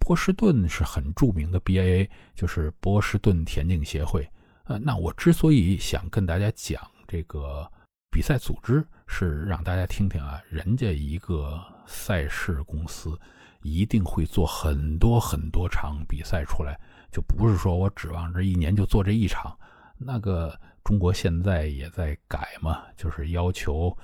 [0.00, 4.28] 波士顿是很著名的 BAA，就是波士顿田径协会。
[4.64, 7.70] 呃，那我之所以想跟大家讲这个
[8.10, 13.16] 比赛组织，是让大家听听啊，人家一个赛事公司
[13.64, 16.78] 一定会做很多很多场比赛出来，
[17.10, 19.58] 就不是说我指望着一年就做这一场。
[19.98, 23.96] 那个中国现在也在改嘛，就是要求。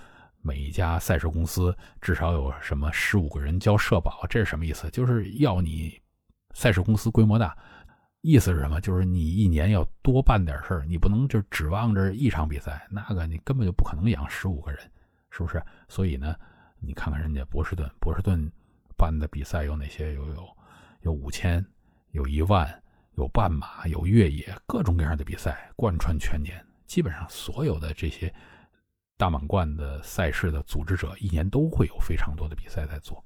[0.42, 4.88] 每一家赛事公司至少有什么十五个人交社保，这是什么意思？
[4.88, 6.00] 就是要你
[6.54, 7.54] 赛事公司规模大，
[8.22, 8.80] 意思是什么？
[8.80, 14.80] 就是你一年要多办点事儿，你不能就指望着一场比赛，那个你根本就不可能养十五个人，
[15.30, 15.62] 是不是？
[15.88, 16.34] 所以呢，
[16.78, 18.50] 你看看人家波士顿，波士顿
[19.00, 20.12] 办的比赛有哪些？
[20.12, 20.56] 有有
[21.04, 21.64] 有五千，
[22.10, 22.82] 有一万，
[23.16, 28.30] 有半马，有越野，各种各样的比赛贯穿全年，基本上所有的这些。
[29.16, 33.22] 大满贯的赛事的组织者一年都会有非常多的比赛在做。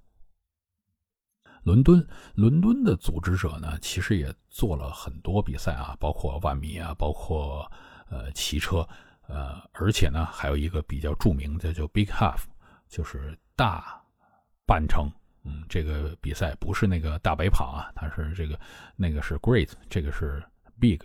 [1.62, 2.04] 伦敦，
[2.34, 7.70] 伦敦的组织者呢，其实也做了很多比赛啊，包括万米啊，包括
[8.10, 8.86] 呃骑车，
[9.28, 12.42] 呃，而且呢，还有一个比较著名的叫 Big Half，
[12.88, 14.02] 就是大
[14.66, 15.08] 半程。
[15.44, 18.58] 嗯，这个比赛不是那个大白跑啊，它是这个
[18.96, 20.42] 那个是 Great，这个是
[20.80, 21.00] Big。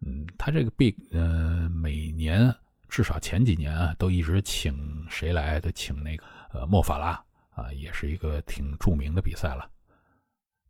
[0.00, 2.54] 嗯，它这个 Big，呃，每年。
[2.88, 5.58] 至少前几年啊，都一直请谁来？
[5.58, 7.12] 都请那个呃莫法拉
[7.54, 9.66] 啊，也是一个挺著名的比赛了。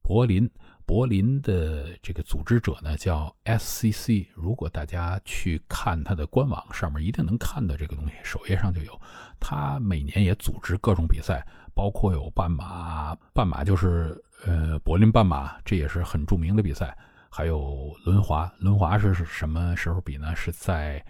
[0.02, 0.48] 柏林，
[0.86, 4.28] 柏林的这个组织者呢叫 SCC。
[4.34, 9.00] 如果大家去看他的官网上面，一定能看到这个东西，首页上就有。
[9.40, 11.44] 他每年也组织各种比赛，
[11.74, 16.96] 包括有半马，半马就是呃柏林半马，这也是很著名的比赛。
[17.28, 20.34] 还有轮滑，轮滑是什么时候比呢？
[20.36, 21.04] 是在。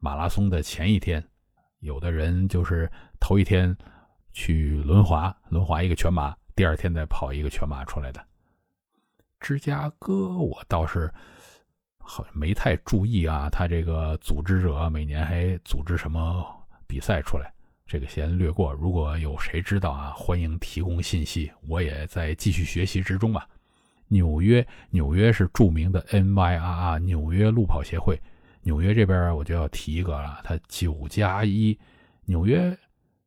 [0.00, 1.20] 马拉松的前一天，
[1.80, 2.88] 有的人就是
[3.18, 3.76] 头一天
[4.32, 8.24] 去轮滑，轮滑一个全马，第二天再跑一个全马出来的。
[9.40, 11.12] 芝加哥我倒是
[11.98, 16.46] 好像没太注意啊，他这个组织者每年还组织什么
[16.86, 17.52] 比赛出来，
[17.88, 18.70] 这个先略过。
[18.74, 23.48] 如果有谁知道啊，欢迎提供信息，我也在继续学习之中吧。
[24.08, 28.20] 纽约，纽约是著名的 NYRR 纽约路跑协会。
[28.60, 31.78] 纽约这边我就要提一个了，它九加一，
[32.26, 32.76] 纽约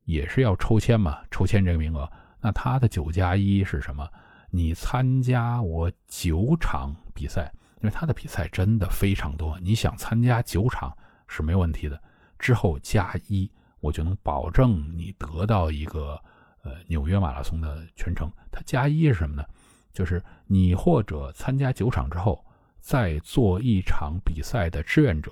[0.05, 2.07] 也是要抽签嘛，抽签这个名额。
[2.39, 4.07] 那它的九加一是什么？
[4.51, 7.51] 你参加我九场比赛，
[7.81, 10.95] 因为它的比赛真的非常多，你想参加九场
[11.27, 11.99] 是没问题的。
[12.37, 13.49] 之后加一，
[13.81, 16.17] 我就能保证你得到一个
[16.63, 18.31] 呃纽约马拉松的全程。
[18.49, 19.43] 它加一是什么呢？
[19.91, 22.43] 就是你或者参加九场之后。
[22.83, 25.31] 再做一场比赛的志愿者，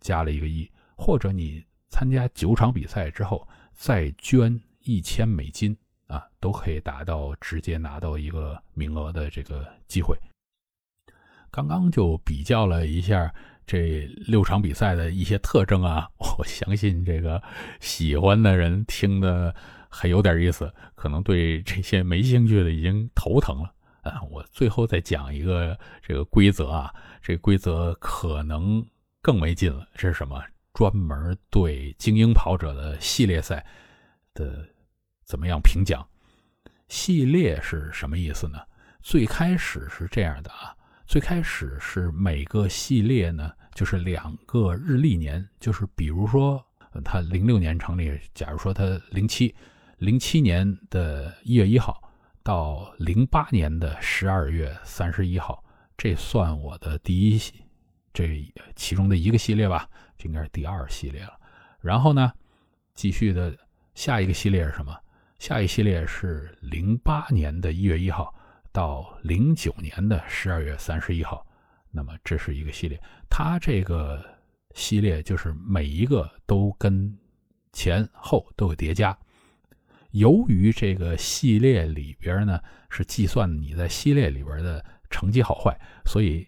[0.00, 5.76] 加了一个一，或者你参加九场比赛之后再捐一千美金
[6.06, 10.16] 啊，都可以达到直接拿到一个名额的这个机会。
[11.50, 13.34] 刚刚就比较了一下
[13.66, 16.08] 这六场比赛的一些特征啊，
[16.38, 17.42] 我相信这个
[17.80, 19.54] 喜欢的人听的
[19.88, 23.72] 还有点意思，可能对这些没兴趣的已经头疼了。
[24.02, 28.86] 啊，我最后再讲一个这个规则啊，这规则可能
[29.20, 29.84] 更没劲了。
[29.96, 30.40] 这是什么？
[30.72, 33.66] 专门对精英跑者的系列赛
[34.32, 34.68] 的
[35.24, 36.06] 怎么样评奖？
[36.88, 38.60] 系列是什么意思呢？
[39.02, 40.75] 最开始是这样的啊，
[41.06, 46.64] 最开始是每个系列呢，就是两个日历年，就是比如说
[47.04, 49.54] 他零六年成立，假如说他零七
[49.98, 52.02] 零七年的一月一号。
[52.42, 55.64] 到零八年的十二月三十一号，
[55.96, 57.40] 这算我的第一，
[58.12, 58.40] 这
[58.76, 61.32] 其中的一个系列吧，这应该是第二系列了。
[61.80, 62.32] 然后呢，
[62.94, 63.52] 继续的
[63.96, 64.96] 下一个系列是什么？
[65.40, 68.32] 下一系列是零八年的一月一号
[68.76, 71.42] 到零九年的十二月三十一号。
[71.90, 74.22] 那么这是一个系列，它这个
[74.74, 77.18] 系列就是每一个都跟
[77.72, 79.16] 前后都有叠加。
[80.10, 82.60] 由于这个系列里边呢
[82.90, 85.74] 是计算你在系列里边的成绩好坏，
[86.04, 86.46] 所以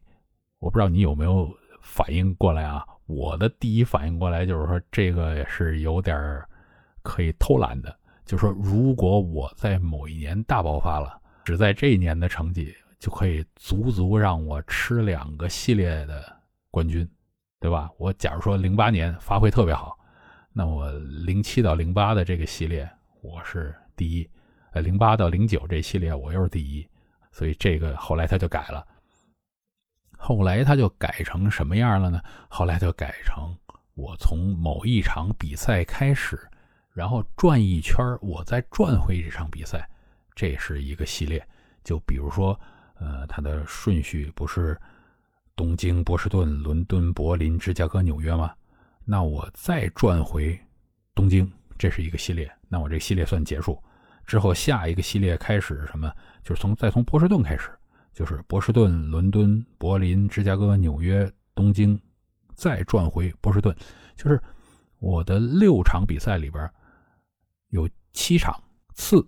[0.59, 1.51] 我不知道你有没有
[1.81, 2.85] 反应过来啊？
[3.07, 6.15] 我的第一反应过来就是说这个是有点
[7.03, 11.19] 可以偷懒的，就是说如果我在某一年大爆发了，
[11.49, 12.77] 只在这一年的成绩。
[12.99, 16.37] 就可以足足让我吃两个系列的
[16.69, 17.09] 冠军，
[17.61, 17.89] 对吧？
[17.97, 19.97] 我假如说零八年发挥特别好，
[20.53, 20.91] 那我
[21.25, 22.91] 零七到零八的这个系列
[23.23, 24.29] 我是第一，
[24.73, 26.85] 呃，零八到零九这系列我又是第一，
[27.31, 28.85] 所以这个后来他就改了。
[30.19, 32.21] 后来他就改成什么样了呢？
[32.49, 33.57] 后来就改成
[33.95, 36.37] 我从某一场比赛开始，
[36.93, 39.89] 然后转一圈，我再转回这场比赛，
[40.39, 41.45] 这是一个系列。
[41.83, 42.59] 就比如说。
[43.01, 44.77] 呃，它的顺序不是
[45.55, 48.53] 东京、波士顿、伦敦、柏林、芝加哥、纽约吗？
[49.05, 50.59] 那我再转回
[51.15, 53.81] 东京，这是一个系列，那我这系列算结束。
[54.27, 56.13] 之后下一个系列开始什么？
[56.43, 57.71] 就是从再从波士顿开始，
[58.13, 61.97] 就是波士顿、伦敦、柏林、芝加哥、纽约、东京，
[62.57, 63.73] 再转回波士顿。
[64.17, 64.43] 就是
[64.99, 66.69] 我的六场比赛里边
[67.69, 68.61] 有七场
[68.95, 69.25] 次，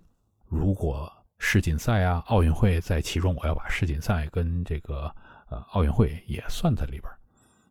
[0.51, 1.11] 如果。
[1.43, 5.11] 世锦赛啊，奥运会在其中，我要把世锦赛跟这个
[5.49, 7.11] 呃奥运会也算在里边。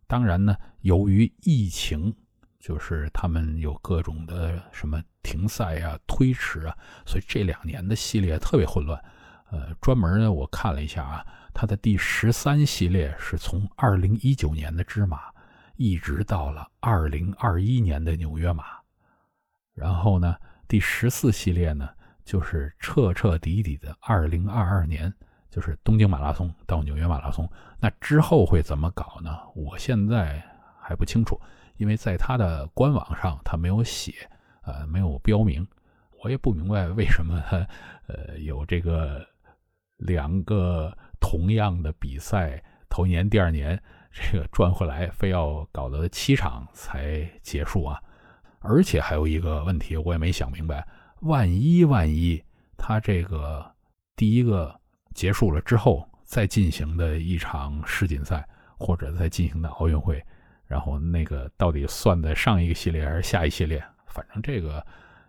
[0.08, 2.12] 当然呢，由于疫情，
[2.58, 6.76] 就是他们有各种的什么停赛啊、推迟啊，
[7.06, 9.00] 所以这两年的系列特别混乱。
[9.52, 11.24] 呃，专门呢我看了一下啊，
[11.54, 15.32] 它的第十三系列是从二零一九年的芝马，
[15.76, 18.64] 一直到了二零二一年的纽约马，
[19.74, 20.34] 然后呢，
[20.66, 21.88] 第十四系列呢。
[22.30, 25.12] 就是彻彻底底的二零二二年，
[25.50, 27.50] 就是东京马拉松到纽约马拉松，
[27.80, 29.36] 那之后会怎么搞呢？
[29.56, 30.40] 我现在
[30.80, 31.36] 还不清楚，
[31.76, 34.12] 因为在他的官网上他没有写，
[34.62, 35.66] 呃，没有标明，
[36.22, 37.66] 我也不明白为什么他，
[38.06, 39.26] 呃，有这个
[39.96, 43.76] 两个同样的比赛，头一年、第二年
[44.12, 48.00] 这个转回来，非要搞到七场才结束啊！
[48.60, 50.86] 而且还有一个问题，我也没想明白。
[51.20, 52.42] 万一万一
[52.76, 53.70] 他这个
[54.16, 54.74] 第一个
[55.14, 58.46] 结束了之后再进行的一场世锦赛，
[58.78, 60.22] 或者再进行的奥运会，
[60.66, 63.82] 然后那个到底算在上一个系列还是下一系列？
[64.06, 64.84] 反正这个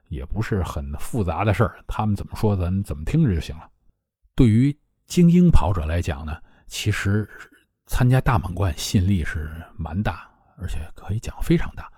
[0.07, 3.69] 也不是很复杂的事儿，他们怎么说咱怎么听着就行了。
[4.35, 4.75] 对于
[5.07, 6.37] 精英跑者来讲呢，
[6.67, 7.29] 其实
[7.85, 11.91] 参加大满贯吸引力是蛮大，而且可以讲非常大。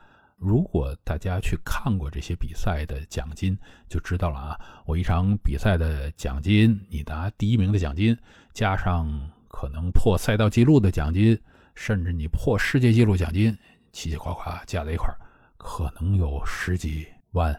[0.44, 4.60] 如果大家去看过这些比赛的奖金，就知道了啊。
[4.86, 8.18] 我一场比赛的奖金，你拿第一名的奖金，
[8.52, 9.10] 加上
[9.48, 11.40] 可能破赛道记录的奖金，
[11.76, 13.58] 甚至你破世界纪录奖金，
[13.94, 15.18] 七七夸夸加在一块儿，
[15.56, 17.54] 可能有十几万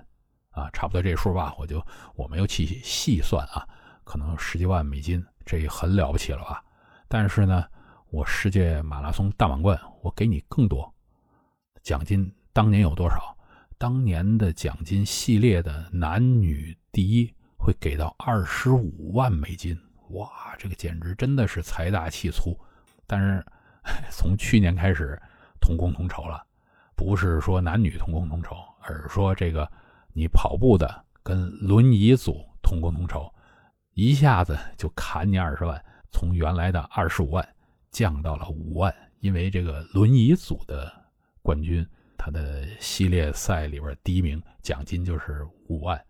[0.50, 1.54] 啊，差不多这数吧。
[1.58, 1.82] 我就
[2.14, 3.66] 我没有去细算啊，
[4.04, 6.62] 可能十几万美金，这很了不起了吧？
[7.08, 7.64] 但是呢，
[8.10, 10.92] 我世界马拉松大满贯，我给你更多
[11.82, 12.30] 奖金。
[12.54, 13.36] 当年有多少？
[13.76, 19.76] 当年的奖金系列的男女第一会给到二十五万美金，
[20.10, 22.56] 哇，这个简直真的是财大气粗。
[23.08, 23.44] 但是
[24.08, 25.20] 从去年开始
[25.60, 26.46] 同工同酬了，
[26.94, 29.68] 不是说男女同工同酬，而是说这个
[30.12, 33.28] 你跑步的跟轮椅组同工同酬，
[33.94, 37.46] 一下子就砍你二十万，从原来的二十五万
[37.90, 40.88] 降到了五万，因为这个轮椅组的
[41.42, 41.84] 冠军。
[42.24, 46.02] 他的系列赛里边第一名奖金就是五万，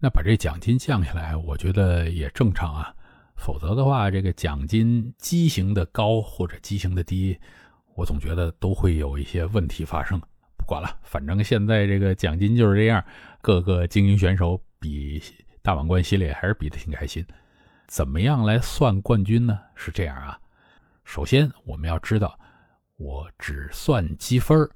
[0.00, 2.94] 那把这奖金降下来，我觉得也正常啊。
[3.36, 7.38] 否则的话，这个奖金畸形的高或者畸形的低，
[7.94, 10.18] 我总觉得都会有一些问题发生。
[10.56, 13.04] 不管了，反正现在这个奖金就是这样，
[13.42, 15.22] 各个精英选手比
[15.60, 17.22] 大满贯系列还是比的挺开心。
[17.86, 19.60] 怎么样来算冠军呢？
[19.74, 20.40] 是这样啊，
[21.04, 22.40] 首先我们要知道，
[22.96, 24.70] 我只算积分儿。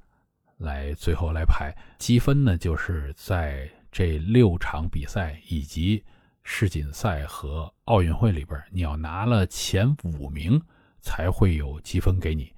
[0.59, 6.03] 来，最后来排积分呢，就是在这六场比赛以及
[6.43, 10.61] 世锦赛和奥运会里边，你要拿了前五名
[10.99, 12.53] 才会有积分给你。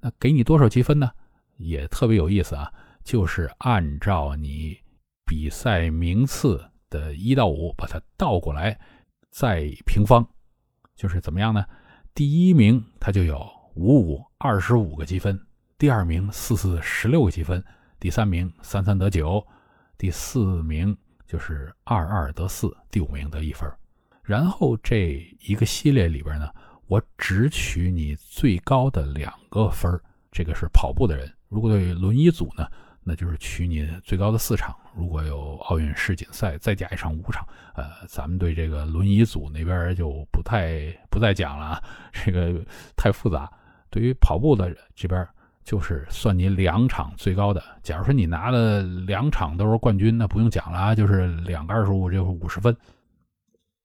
[0.00, 1.10] 那给你多少积分呢？
[1.58, 2.72] 也特别有意思啊，
[3.04, 4.78] 就是按照你
[5.26, 8.80] 比赛名次的一到五，把它倒过来
[9.30, 10.26] 再平方，
[10.96, 11.66] 就是怎么样呢？
[12.14, 13.38] 第一名他就有
[13.74, 15.38] 五五二十五个积分。
[15.82, 17.60] 第二名四四十六个积分，
[17.98, 19.44] 第三名三三得九，
[19.98, 23.68] 第四名就是二二得四，第五名得一分。
[24.22, 26.48] 然后这一个系列里边呢，
[26.86, 31.28] 我只取你最高的两个分这个是跑步的人。
[31.48, 32.64] 如果对轮椅组呢，
[33.02, 34.72] 那就是取你最高的四场。
[34.94, 37.44] 如果有奥运世锦赛，再加一场五场。
[37.74, 42.64] 呃，咱们对这个轮椅组那边就不太不再讲了啊，这个
[42.94, 43.52] 太复杂。
[43.90, 45.28] 对于跑步的这边，
[45.64, 47.62] 就是算你两场最高的。
[47.82, 52.76] 假如说你拿了两场都是冠军，那不用讲了啊，就是两个二十五就是五十分。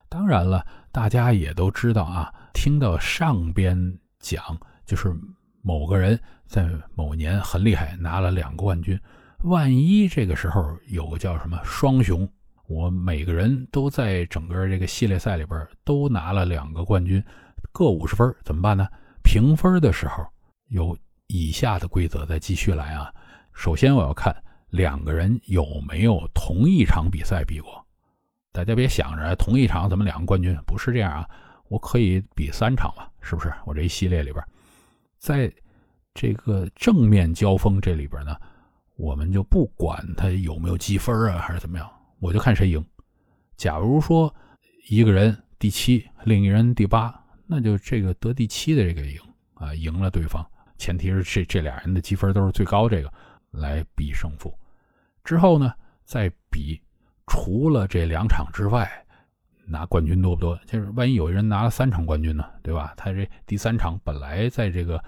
[0.09, 4.41] 当然了，大家也都知道啊，听到上边讲，
[4.85, 5.13] 就是
[5.61, 8.99] 某个人在某年很厉害，拿了两个冠军。
[9.43, 12.27] 万一这个时候有个叫什么双雄，
[12.67, 17.23] 我每个人都在整个这个系列赛里边都拿了两个冠军，
[17.71, 18.87] 各五十分，怎么办呢？
[19.23, 20.25] 评分的时候
[20.69, 20.97] 有
[21.27, 23.13] 以下的规则再继续来啊。
[23.53, 24.35] 首先我要看
[24.69, 27.85] 两个人有没有同一场比赛比过。
[28.51, 31.29] 大家别想着同一场怎么两个冠军，不是这样啊！
[31.67, 33.53] 我可以比三场嘛，是不是？
[33.65, 34.43] 我这一系列里边，
[35.19, 35.53] 在
[36.15, 38.35] 这个正面交锋这里边呢，
[38.95, 41.87] 我们就不管他有没有积分啊，还是怎么样，
[42.19, 42.83] 我就看谁赢。
[43.57, 44.33] 假如说
[44.89, 47.13] 一个人第七，另一人第八，
[47.45, 49.19] 那就这个得第七的这个赢
[49.53, 50.43] 啊，赢了对方。
[50.77, 53.11] 前提是这这俩人的积分都是最高，这个
[53.51, 54.57] 来比胜负。
[55.23, 55.73] 之后呢，
[56.03, 56.81] 再比。
[57.29, 58.89] 除了这两场之外，
[59.65, 60.57] 拿冠军多不多？
[60.65, 62.93] 就是万一有人拿了三场冠军呢，对吧？
[62.95, 65.03] 他这第三场本来在这个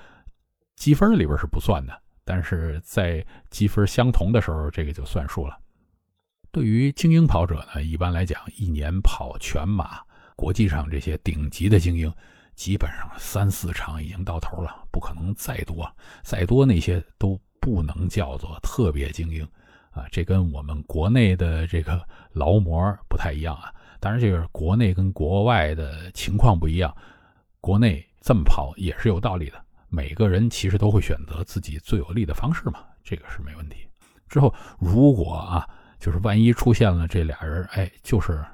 [0.76, 5.58] 积分里边是不算的，但是在积分相同的时候，这个就算数了。
[6.52, 10.02] 对于精英跑者呢，一般来讲，一年跑全马，
[10.36, 12.14] 国际上这些顶级的精英，
[12.60, 15.90] 基本上三四场已经到头了，不可能再多，
[16.24, 19.48] 再多那些都不能叫做特别精英。
[19.92, 23.74] 啊，这跟我们国内的这个劳模不太一样啊。
[24.02, 26.94] 当然，这个国内跟国外的情况不一样。
[27.62, 29.66] 国内这么跑也是有道理的。
[29.88, 33.88] 每个人其实都会选择自己最有利的方式嘛，这个是没问题。
[34.28, 35.66] 之后，如果啊，
[35.98, 38.46] 就是万一出现了这俩人，哎，就是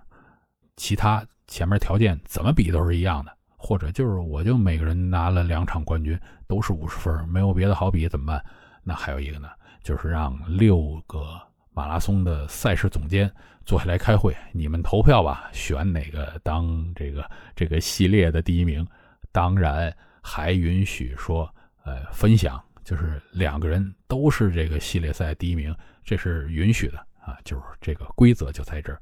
[0.78, 3.35] 其他前面条件怎么比都是一样的，
[3.66, 8.46] 或者就是我就每个人拿了两场冠军，都是五十分，没有别的好比怎么办？
[8.84, 9.50] 那还有一个呢。
[9.84, 11.40] 就是让六个
[11.72, 13.32] 马拉松的赛事总监
[13.66, 18.84] 坐下来开会，你们投票吧，选哪个当这个这个系列的第一名。
[19.32, 21.48] 当然还允许说，
[21.84, 25.72] 呃，分享，就是两个人都是这个系列赛第一名，
[26.04, 27.38] 这是允许的啊。
[27.44, 29.00] 就是这个规则就在这儿。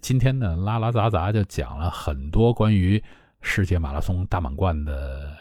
[0.00, 3.02] 今天呢，拉拉杂杂就讲了很多关于
[3.46, 5.32] 世界马拉松大满贯的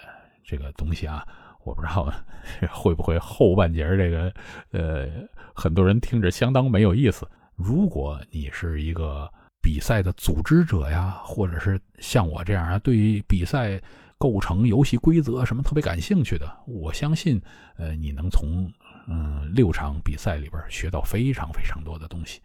[0.43, 1.27] 这个东西啊。
[1.63, 2.13] 我不知道
[2.69, 4.31] 会不会后半截这个，
[4.69, 5.09] 呃，
[5.55, 7.27] 很多人听着相当没有意思。
[7.55, 9.27] 如果你是一个
[9.63, 13.81] 比赛的组织者呀，或者是像我这样啊，对于比赛
[14.19, 17.41] 构成、游戏规则什么特别感兴趣的，我相信，
[17.77, 18.71] 呃，你能从
[19.07, 22.39] 嗯六场比赛里边学到非常非常多的东西。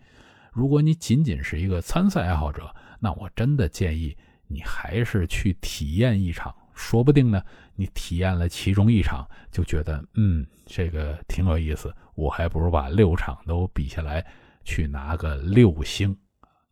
[0.50, 4.16] 如果你仅仅是一个参赛爱好者，那我真的建议
[4.50, 6.54] 你还是去体验一场。
[6.74, 7.42] 说不定呢，
[7.74, 11.94] 你体验了其中一场，就觉得嗯，这个挺有意思。
[12.14, 14.24] 我还不如把六场都比下来，
[14.64, 16.16] 去拿个六星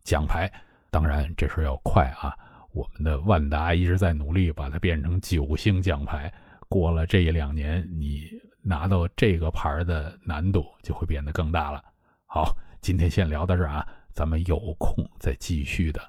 [0.03, 0.51] 奖牌。
[0.89, 2.35] 当然，这事要快啊！
[2.71, 6.31] 我们的万达一直在努力把它变成九星奖牌。
[6.67, 8.29] 过了这一两年，你
[8.63, 11.83] 拿到这个牌的难度就会变得更大了。
[12.25, 16.01] 好，今天先聊到这儿啊，咱们有空再继续的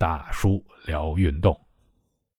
[0.00, 1.54] 大叔聊运动。